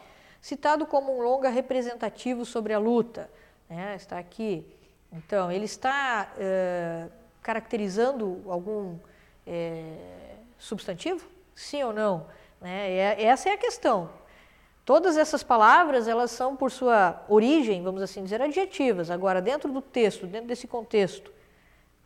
Citado 0.42 0.86
como 0.86 1.18
um 1.18 1.22
longa 1.22 1.50
representativo 1.50 2.46
sobre 2.46 2.74
a 2.74 2.78
luta. 2.78 3.30
Né? 3.70 3.96
Está 3.96 4.20
aqui. 4.20 4.66
Então, 5.12 5.52
ele 5.52 5.66
está 5.66 6.32
é, 6.38 7.08
caracterizando 7.42 8.44
algum 8.48 8.98
é, 9.48 10.36
substantivo? 10.58 11.28
Sim 11.56 11.84
ou 11.84 11.94
não? 11.94 12.28
Né? 12.60 12.96
essa 13.22 13.50
é 13.50 13.54
a 13.54 13.58
questão. 13.58 14.10
Todas 14.84 15.18
essas 15.18 15.42
palavras, 15.42 16.08
elas 16.08 16.30
são, 16.30 16.56
por 16.56 16.70
sua 16.70 17.24
origem, 17.28 17.82
vamos 17.82 18.04
assim 18.04 18.24
dizer, 18.24 18.42
adjetivas. 18.42 19.10
Agora, 19.10 19.42
dentro 19.42 19.72
do 19.72 19.82
texto, 19.82 20.28
dentro 20.28 20.48
desse 20.48 20.68
contexto, 20.68 21.32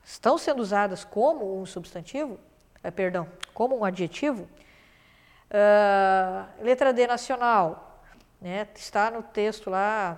estão 0.04 0.38
sendo 0.38 0.62
usadas 0.62 1.04
como 1.04 1.62
um 1.62 1.66
substantivo? 1.66 2.40
É, 2.84 2.90
perdão, 2.90 3.28
como 3.54 3.78
um 3.78 3.84
adjetivo? 3.84 4.48
Uh, 5.50 6.64
letra 6.64 6.94
D, 6.94 7.08
nacional. 7.08 8.02
Né? 8.40 8.68
Está 8.76 9.12
no 9.12 9.22
texto 9.22 9.70
lá, 9.70 10.18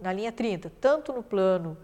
na 0.00 0.12
linha 0.12 0.30
30, 0.30 0.70
tanto 0.80 1.12
no 1.12 1.22
plano 1.22 1.76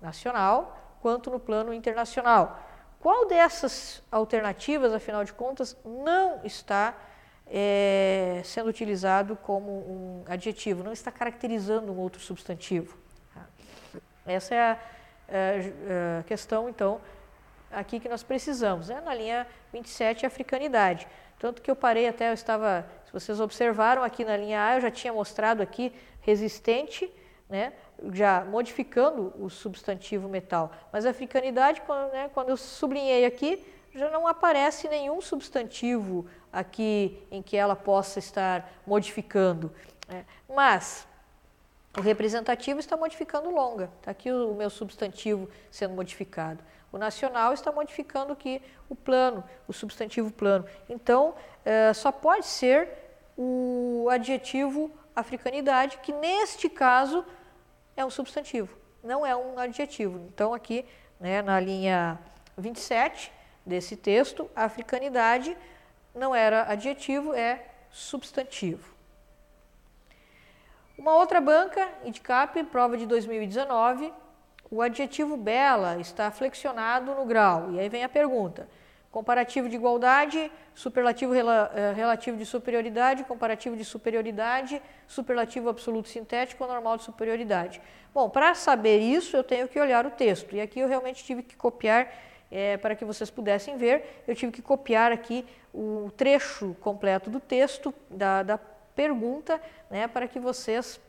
nacional 0.00 0.76
quanto 1.00 1.30
no 1.30 1.38
plano 1.38 1.72
internacional. 1.72 2.60
Qual 2.98 3.26
dessas 3.26 4.02
alternativas, 4.10 4.92
afinal 4.92 5.24
de 5.24 5.32
contas, 5.32 5.76
não 5.84 6.40
está 6.44 6.94
é, 7.46 8.42
sendo 8.44 8.68
utilizado 8.68 9.36
como 9.36 9.70
um 9.70 10.24
adjetivo, 10.26 10.84
não 10.84 10.92
está 10.92 11.10
caracterizando 11.10 11.92
um 11.92 11.98
outro 11.98 12.20
substantivo? 12.20 12.98
Essa 14.26 14.54
é 14.54 14.60
a, 14.60 14.78
a, 15.30 16.20
a 16.20 16.22
questão, 16.24 16.68
então, 16.68 17.00
aqui 17.70 18.00
que 18.00 18.08
nós 18.08 18.22
precisamos. 18.22 18.88
Né? 18.88 19.00
Na 19.00 19.14
linha 19.14 19.46
27, 19.72 20.26
africanidade. 20.26 21.06
Tanto 21.38 21.62
que 21.62 21.70
eu 21.70 21.76
parei 21.76 22.06
até, 22.06 22.28
eu 22.28 22.34
estava, 22.34 22.86
se 23.06 23.12
vocês 23.12 23.40
observaram 23.40 24.02
aqui 24.02 24.24
na 24.24 24.36
linha 24.36 24.62
A, 24.62 24.74
eu 24.74 24.80
já 24.80 24.90
tinha 24.90 25.12
mostrado 25.12 25.62
aqui 25.62 25.92
resistente, 26.20 27.10
né? 27.48 27.72
já 28.12 28.44
modificando 28.44 29.32
o 29.38 29.48
substantivo 29.48 30.28
metal. 30.28 30.72
Mas 30.92 31.06
a 31.06 31.10
africanidade, 31.10 31.80
quando, 31.82 32.12
né, 32.12 32.30
quando 32.32 32.50
eu 32.50 32.56
sublinhei 32.56 33.24
aqui, 33.24 33.64
já 33.94 34.10
não 34.10 34.26
aparece 34.26 34.88
nenhum 34.88 35.20
substantivo 35.20 36.26
aqui 36.52 37.26
em 37.30 37.42
que 37.42 37.56
ela 37.56 37.74
possa 37.74 38.18
estar 38.18 38.70
modificando. 38.86 39.72
Né? 40.08 40.24
Mas 40.48 41.06
o 41.96 42.00
representativo 42.00 42.78
está 42.78 42.96
modificando 42.96 43.50
longa. 43.50 43.90
Está 43.98 44.10
aqui 44.10 44.30
o, 44.30 44.54
meu 44.54 44.70
substantivo 44.70 45.48
sendo 45.70 45.94
modificado. 45.94 46.62
O 46.92 46.98
nacional 46.98 47.52
está 47.52 47.70
modificando 47.72 48.32
aqui 48.32 48.62
o 48.88 48.94
plano, 48.94 49.44
o 49.66 49.72
substantivo 49.72 50.30
plano. 50.30 50.64
Então, 50.88 51.34
eh, 51.64 51.92
só 51.92 52.10
pode 52.10 52.46
ser 52.46 52.88
o 53.36 54.08
adjetivo 54.10 54.90
africanidade, 55.14 55.98
que 55.98 56.12
neste 56.12 56.68
caso 56.68 57.24
é 57.96 58.04
um 58.04 58.10
substantivo, 58.10 58.76
não 59.02 59.24
é 59.24 59.36
um 59.36 59.58
adjetivo. 59.58 60.18
Então, 60.32 60.52
aqui 60.52 60.84
né, 61.18 61.42
na 61.42 61.60
linha 61.60 62.18
27 62.56 63.32
desse 63.64 63.96
texto, 63.96 64.50
africanidade 64.54 65.56
não 66.14 66.34
era 66.34 66.70
adjetivo, 66.70 67.34
é 67.34 67.64
substantivo. 67.90 68.99
Uma 71.00 71.14
outra 71.14 71.40
banca, 71.40 71.88
IDCAP, 72.04 72.62
prova 72.64 72.94
de 72.94 73.06
2019, 73.06 74.12
o 74.70 74.82
adjetivo 74.82 75.34
bela 75.34 75.98
está 75.98 76.30
flexionado 76.30 77.14
no 77.14 77.24
grau. 77.24 77.72
E 77.72 77.80
aí 77.80 77.88
vem 77.88 78.04
a 78.04 78.08
pergunta: 78.08 78.68
comparativo 79.10 79.66
de 79.66 79.76
igualdade, 79.76 80.52
superlativo 80.74 81.32
eh, 81.34 81.94
relativo 81.96 82.36
de 82.36 82.44
superioridade, 82.44 83.24
comparativo 83.24 83.78
de 83.78 83.82
superioridade, 83.82 84.82
superlativo 85.08 85.70
absoluto 85.70 86.10
sintético 86.10 86.64
ou 86.64 86.70
normal 86.70 86.98
de 86.98 87.04
superioridade. 87.04 87.80
Bom, 88.12 88.28
para 88.28 88.54
saber 88.54 88.98
isso, 88.98 89.34
eu 89.34 89.42
tenho 89.42 89.66
que 89.68 89.80
olhar 89.80 90.04
o 90.04 90.10
texto. 90.10 90.54
E 90.54 90.60
aqui 90.60 90.80
eu 90.80 90.86
realmente 90.86 91.24
tive 91.24 91.42
que 91.42 91.56
copiar, 91.56 92.12
é, 92.50 92.76
para 92.76 92.94
que 92.94 93.06
vocês 93.06 93.30
pudessem 93.30 93.78
ver, 93.78 94.22
eu 94.28 94.36
tive 94.36 94.52
que 94.52 94.60
copiar 94.60 95.12
aqui 95.12 95.46
o 95.72 96.10
trecho 96.14 96.76
completo 96.78 97.30
do 97.30 97.40
texto, 97.40 97.94
da, 98.10 98.42
da 98.42 98.60
pergunta, 98.94 99.60
né, 99.90 100.06
para 100.06 100.28
que 100.28 100.38
vocês 100.38 101.00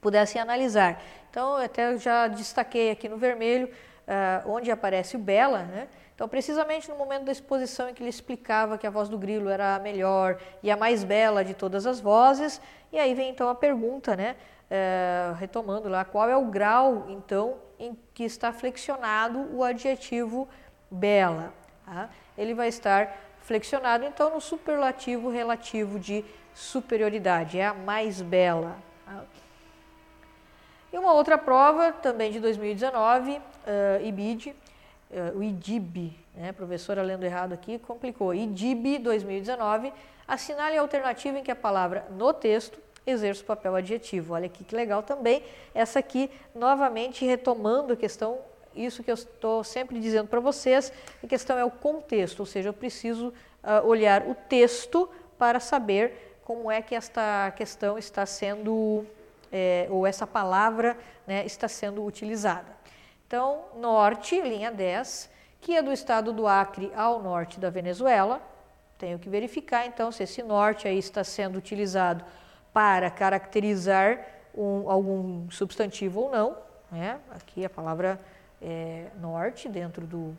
pudessem 0.00 0.40
analisar. 0.40 1.02
Então, 1.30 1.58
eu 1.58 1.64
até 1.64 1.96
já 1.98 2.28
destaquei 2.28 2.90
aqui 2.90 3.08
no 3.08 3.16
vermelho, 3.16 3.68
uh, 4.06 4.50
onde 4.50 4.70
aparece 4.70 5.16
o 5.16 5.18
Bela, 5.18 5.62
né? 5.62 5.88
Então, 6.14 6.26
precisamente 6.26 6.88
no 6.88 6.96
momento 6.96 7.24
da 7.24 7.32
exposição 7.32 7.90
em 7.90 7.94
que 7.94 8.02
ele 8.02 8.08
explicava 8.08 8.78
que 8.78 8.86
a 8.86 8.90
voz 8.90 9.06
do 9.06 9.18
grilo 9.18 9.50
era 9.50 9.76
a 9.76 9.78
melhor 9.78 10.38
e 10.62 10.70
a 10.70 10.76
mais 10.76 11.04
bela 11.04 11.44
de 11.44 11.52
todas 11.52 11.86
as 11.86 12.00
vozes, 12.00 12.58
e 12.90 12.98
aí 12.98 13.12
vem 13.12 13.28
então 13.28 13.50
a 13.50 13.54
pergunta, 13.54 14.16
né? 14.16 14.34
Uh, 14.70 15.34
retomando 15.34 15.90
lá, 15.90 16.06
qual 16.06 16.28
é 16.28 16.36
o 16.36 16.46
grau, 16.46 17.04
então, 17.10 17.58
em 17.78 17.96
que 18.14 18.24
está 18.24 18.50
flexionado 18.50 19.46
o 19.54 19.62
adjetivo 19.62 20.48
bela? 20.90 21.52
Tá? 21.84 22.08
Ele 22.36 22.54
vai 22.54 22.68
estar 22.68 23.14
flexionado, 23.40 24.04
então, 24.04 24.30
no 24.30 24.40
superlativo 24.40 25.28
relativo 25.28 26.00
de 26.00 26.24
superioridade, 26.56 27.58
é 27.58 27.66
a 27.66 27.74
mais 27.74 28.22
bela. 28.22 28.78
E 30.90 30.96
uma 30.96 31.12
outra 31.12 31.36
prova, 31.36 31.92
também 31.92 32.32
de 32.32 32.40
2019, 32.40 33.32
uh, 33.32 33.40
IBID, 34.02 34.56
uh, 35.10 35.38
o 35.38 35.42
IDIB, 35.42 36.18
né, 36.34 36.52
professora 36.52 37.02
lendo 37.02 37.24
errado 37.24 37.52
aqui, 37.52 37.78
complicou. 37.78 38.34
IDIB 38.34 38.98
2019, 39.00 39.92
assinale 40.26 40.78
a 40.78 40.80
alternativa 40.80 41.38
em 41.38 41.42
que 41.42 41.50
a 41.50 41.56
palavra 41.56 42.06
no 42.10 42.32
texto 42.32 42.78
exerce 43.06 43.42
o 43.42 43.44
papel 43.44 43.76
adjetivo. 43.76 44.32
Olha 44.32 44.46
aqui 44.46 44.64
que 44.64 44.74
legal 44.74 45.02
também. 45.02 45.42
Essa 45.74 45.98
aqui, 45.98 46.30
novamente, 46.54 47.26
retomando 47.26 47.92
a 47.92 47.96
questão, 47.96 48.38
isso 48.74 49.02
que 49.02 49.10
eu 49.10 49.14
estou 49.14 49.62
sempre 49.62 50.00
dizendo 50.00 50.28
para 50.28 50.40
vocês, 50.40 50.90
a 51.22 51.26
questão 51.26 51.58
é 51.58 51.64
o 51.66 51.70
contexto, 51.70 52.40
ou 52.40 52.46
seja, 52.46 52.70
eu 52.70 52.72
preciso 52.72 53.28
uh, 53.28 53.86
olhar 53.86 54.22
o 54.22 54.34
texto 54.34 55.06
para 55.38 55.60
saber 55.60 56.25
como 56.46 56.70
é 56.70 56.80
que 56.80 56.94
esta 56.94 57.52
questão 57.56 57.98
está 57.98 58.24
sendo 58.24 59.04
é, 59.50 59.88
ou 59.90 60.06
essa 60.06 60.28
palavra 60.28 60.96
né, 61.26 61.44
está 61.44 61.66
sendo 61.66 62.04
utilizada. 62.04 62.68
Então, 63.26 63.64
norte, 63.74 64.40
linha 64.40 64.70
10, 64.70 65.28
que 65.60 65.76
é 65.76 65.82
do 65.82 65.92
estado 65.92 66.32
do 66.32 66.46
Acre 66.46 66.92
ao 66.94 67.20
norte 67.20 67.58
da 67.58 67.68
Venezuela. 67.68 68.40
Tenho 68.96 69.18
que 69.18 69.28
verificar 69.28 69.86
então 69.86 70.12
se 70.12 70.22
esse 70.22 70.40
norte 70.40 70.86
aí 70.86 70.98
está 70.98 71.24
sendo 71.24 71.58
utilizado 71.58 72.24
para 72.72 73.10
caracterizar 73.10 74.24
um, 74.54 74.88
algum 74.88 75.50
substantivo 75.50 76.20
ou 76.20 76.30
não. 76.30 76.56
Né? 76.92 77.18
Aqui 77.32 77.64
a 77.64 77.70
palavra 77.70 78.20
é, 78.62 79.06
norte 79.20 79.68
dentro 79.68 80.06
do, 80.06 80.32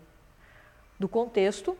do 0.97 1.09
contexto. 1.09 1.77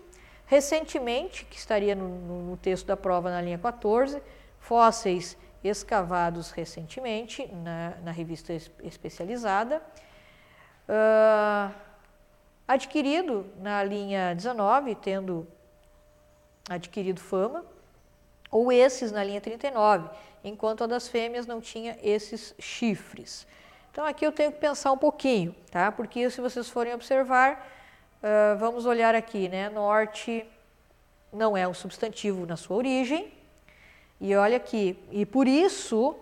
Recentemente, 0.47 1.43
que 1.43 1.57
estaria 1.57 1.93
no, 1.93 2.07
no 2.07 2.57
texto 2.57 2.85
da 2.85 2.95
prova 2.95 3.29
na 3.29 3.41
linha 3.41 3.57
14, 3.57 4.21
fósseis 4.59 5.37
escavados 5.61 6.51
recentemente 6.51 7.45
na, 7.47 7.95
na 8.01 8.11
revista 8.11 8.53
especializada. 8.81 9.81
Uh, 10.87 11.73
adquirido 12.65 13.45
na 13.59 13.83
linha 13.83 14.33
19, 14.33 14.95
tendo 14.95 15.45
adquirido 16.69 17.19
fama, 17.19 17.65
ou 18.49 18.71
esses 18.71 19.11
na 19.11 19.25
linha 19.25 19.41
39, 19.41 20.09
enquanto 20.45 20.85
a 20.85 20.87
das 20.87 21.09
fêmeas 21.09 21.45
não 21.45 21.59
tinha 21.59 21.97
esses 22.01 22.55
chifres. 22.57 23.45
Então 23.91 24.05
aqui 24.05 24.25
eu 24.25 24.31
tenho 24.31 24.53
que 24.53 24.59
pensar 24.59 24.93
um 24.93 24.97
pouquinho, 24.97 25.53
tá? 25.69 25.91
Porque 25.91 26.29
se 26.29 26.39
vocês 26.39 26.69
forem 26.69 26.93
observar, 26.93 27.76
uh, 28.23 28.57
vamos 28.57 28.85
olhar 28.85 29.15
aqui, 29.15 29.49
né? 29.49 29.69
Norte 29.69 30.45
não 31.31 31.55
é 31.55 31.67
um 31.67 31.73
substantivo 31.73 32.45
na 32.45 32.55
sua 32.55 32.77
origem, 32.77 33.33
e 34.19 34.35
olha 34.35 34.57
aqui, 34.57 34.97
e 35.11 35.25
por 35.25 35.47
isso 35.47 36.15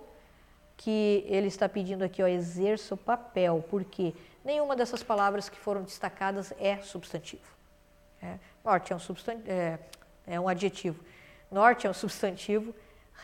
que 0.76 1.24
ele 1.28 1.48
está 1.48 1.70
pedindo 1.70 2.04
aqui, 2.04 2.22
ó, 2.22 2.28
exerça 2.28 2.94
o 2.94 2.98
papel, 2.98 3.64
porque 3.70 4.14
nenhuma 4.44 4.76
dessas 4.76 5.02
palavras 5.02 5.48
que 5.48 5.58
foram 5.58 5.84
destacadas 5.84 6.54
é 6.60 6.78
substantivo. 6.82 7.56
É, 8.22 8.38
norte 8.64 8.92
é 8.92 8.96
um, 8.96 9.00
substantivo, 9.00 9.50
é, 9.50 9.80
é 10.28 10.40
um 10.40 10.50
adjetivo. 10.50 11.04
Norte 11.50 11.88
é 11.88 11.90
um 11.90 11.94
substantivo, 11.94 12.76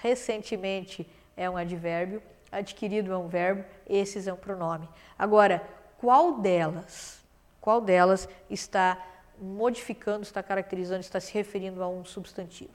recentemente 0.02 1.10
é 1.36 1.50
um 1.50 1.58
advérbio, 1.58 2.22
adquirido 2.52 3.12
é 3.12 3.18
um 3.18 3.28
verbo, 3.28 3.66
esses 3.88 4.28
é 4.28 4.34
um 4.34 4.38
pronome. 4.38 4.88
Agora, 5.18 5.62
qual 5.98 6.40
delas, 6.40 7.21
qual 7.62 7.80
delas 7.80 8.28
está 8.50 9.02
modificando, 9.40 10.24
está 10.24 10.44
caracterizando, 10.44 11.00
está 11.00 11.20
se 11.20 11.34
referindo 11.34 11.82
a 11.82 11.88
um 11.88 12.04
substantivo? 12.04 12.74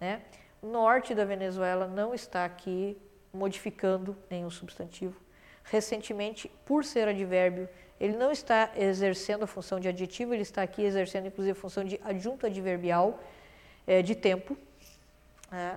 Né? 0.00 0.20
norte 0.62 1.14
da 1.14 1.24
Venezuela 1.24 1.88
não 1.88 2.14
está 2.14 2.44
aqui 2.44 2.96
modificando 3.32 4.16
nenhum 4.30 4.50
substantivo. 4.50 5.20
Recentemente, 5.64 6.50
por 6.64 6.84
ser 6.84 7.08
advérbio, 7.08 7.68
ele 7.98 8.16
não 8.16 8.30
está 8.30 8.70
exercendo 8.76 9.42
a 9.42 9.46
função 9.46 9.80
de 9.80 9.88
adjetivo, 9.88 10.32
ele 10.32 10.42
está 10.42 10.62
aqui 10.62 10.82
exercendo 10.82 11.26
inclusive 11.26 11.58
a 11.58 11.60
função 11.60 11.84
de 11.84 12.00
adjunto 12.04 12.46
adverbial 12.46 13.20
é, 13.86 14.02
de 14.02 14.14
tempo. 14.14 14.56
É. 15.50 15.76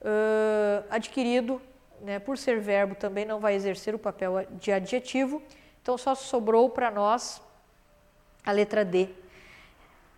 Uh, 0.00 0.84
adquirido, 0.90 1.60
né, 2.00 2.18
por 2.18 2.38
ser 2.38 2.60
verbo, 2.60 2.94
também 2.94 3.24
não 3.24 3.40
vai 3.40 3.54
exercer 3.54 3.94
o 3.94 3.98
papel 3.98 4.46
de 4.52 4.70
adjetivo, 4.70 5.42
então 5.82 5.98
só 5.98 6.14
sobrou 6.14 6.70
para 6.70 6.90
nós 6.90 7.42
a 8.48 8.52
letra 8.52 8.82
D. 8.82 9.10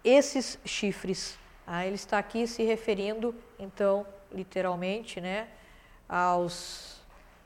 Esses 0.05 0.57
chifres 0.65 1.37
ah, 1.67 1.85
ele 1.85 1.97
está 1.97 2.19
aqui 2.19 2.47
se 2.47 2.63
referindo, 2.63 3.35
então, 3.59 4.07
literalmente, 4.33 5.21
né, 5.21 5.49
aos, 6.09 7.01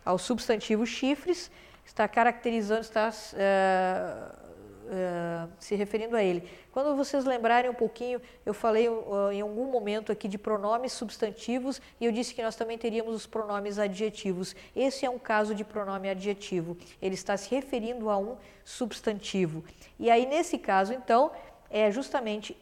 aos 0.05 0.23
substantivos 0.23 0.89
chifres, 0.89 1.51
está 1.85 2.07
caracterizando, 2.07 2.81
está 2.81 3.11
uh, 3.11 4.54
uh, 4.85 5.51
se 5.59 5.75
referindo 5.75 6.17
a 6.17 6.23
ele. 6.23 6.49
Quando 6.73 6.97
vocês 6.97 7.25
lembrarem 7.25 7.71
um 7.71 7.75
pouquinho, 7.75 8.21
eu 8.45 8.55
falei 8.55 8.89
uh, 8.89 9.31
em 9.33 9.41
algum 9.41 9.67
momento 9.67 10.13
aqui 10.13 10.29
de 10.29 10.39
pronomes 10.39 10.93
substantivos 10.93 11.81
e 12.01 12.05
eu 12.05 12.13
disse 12.13 12.35
que 12.35 12.43
nós 12.43 12.57
também 12.57 12.79
teríamos 12.79 13.15
os 13.15 13.27
pronomes 13.27 13.79
adjetivos. 13.79 14.55
Esse 14.75 15.05
é 15.05 15.11
um 15.11 15.19
caso 15.19 15.55
de 15.55 15.65
pronome 15.65 16.09
adjetivo. 16.09 16.77
Ele 17.01 17.15
está 17.15 17.37
se 17.37 17.55
referindo 17.55 18.11
a 18.11 18.19
um 18.19 18.37
substantivo. 18.65 19.65
E 19.99 20.11
aí, 20.11 20.27
nesse 20.27 20.59
caso, 20.59 20.93
então, 20.93 21.31
é 21.71 21.91
justamente 21.91 22.57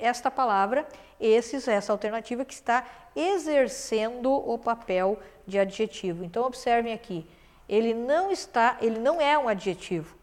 esta 0.00 0.30
palavra, 0.30 0.86
esses, 1.20 1.68
essa 1.68 1.92
alternativa 1.92 2.44
que 2.44 2.54
está 2.54 2.86
exercendo 3.14 4.30
o 4.32 4.58
papel 4.58 5.18
de 5.46 5.58
adjetivo. 5.58 6.24
Então 6.24 6.44
observem 6.44 6.92
aqui, 6.92 7.26
ele 7.68 7.94
não 7.94 8.30
está, 8.30 8.76
ele 8.80 8.98
não 8.98 9.20
é 9.20 9.38
um 9.38 9.48
adjetivo, 9.48 10.16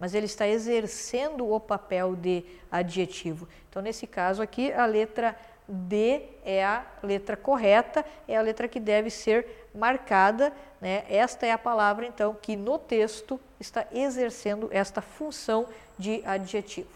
mas 0.00 0.14
ele 0.14 0.24
está 0.24 0.48
exercendo 0.48 1.48
o 1.48 1.60
papel 1.60 2.16
de 2.16 2.42
adjetivo. 2.72 3.46
Então 3.68 3.82
nesse 3.82 4.06
caso 4.06 4.40
aqui 4.40 4.72
a 4.72 4.86
letra 4.86 5.36
D 5.68 6.22
é 6.44 6.64
a 6.64 6.84
letra 7.02 7.36
correta, 7.36 8.04
é 8.26 8.36
a 8.36 8.40
letra 8.40 8.66
que 8.66 8.80
deve 8.80 9.10
ser 9.10 9.68
marcada, 9.72 10.52
né? 10.80 11.04
Esta 11.08 11.46
é 11.46 11.52
a 11.52 11.58
palavra 11.58 12.06
então 12.06 12.34
que 12.34 12.56
no 12.56 12.78
texto 12.78 13.38
está 13.60 13.86
exercendo 13.92 14.68
esta 14.72 15.00
função 15.02 15.68
de 15.98 16.22
adjetivo. 16.24 16.88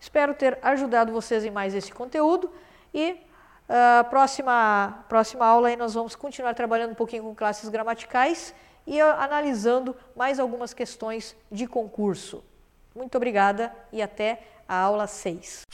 Espero 0.00 0.34
ter 0.34 0.58
ajudado 0.60 1.12
vocês 1.12 1.44
em 1.44 1.50
mais 1.50 1.74
esse 1.74 1.92
conteúdo 1.92 2.52
e 2.92 3.12
uh, 3.12 4.08
próxima, 4.10 5.04
próxima 5.08 5.46
aula 5.46 5.68
aí 5.68 5.76
nós 5.76 5.94
vamos 5.94 6.14
continuar 6.14 6.54
trabalhando 6.54 6.90
um 6.90 6.96
pouquinho 6.96 7.22
com 7.22 7.34
classes 7.34 7.68
gramaticais 7.68 8.54
e 8.88 8.98
analisando 9.02 9.94
mais 10.16 10.40
algumas 10.40 10.72
questões 10.72 11.36
de 11.52 11.66
concurso. 11.66 12.42
Muito 12.94 13.16
obrigada 13.16 13.70
e 13.92 14.00
até 14.00 14.42
a 14.66 14.76
aula 14.76 15.06
6. 15.06 15.66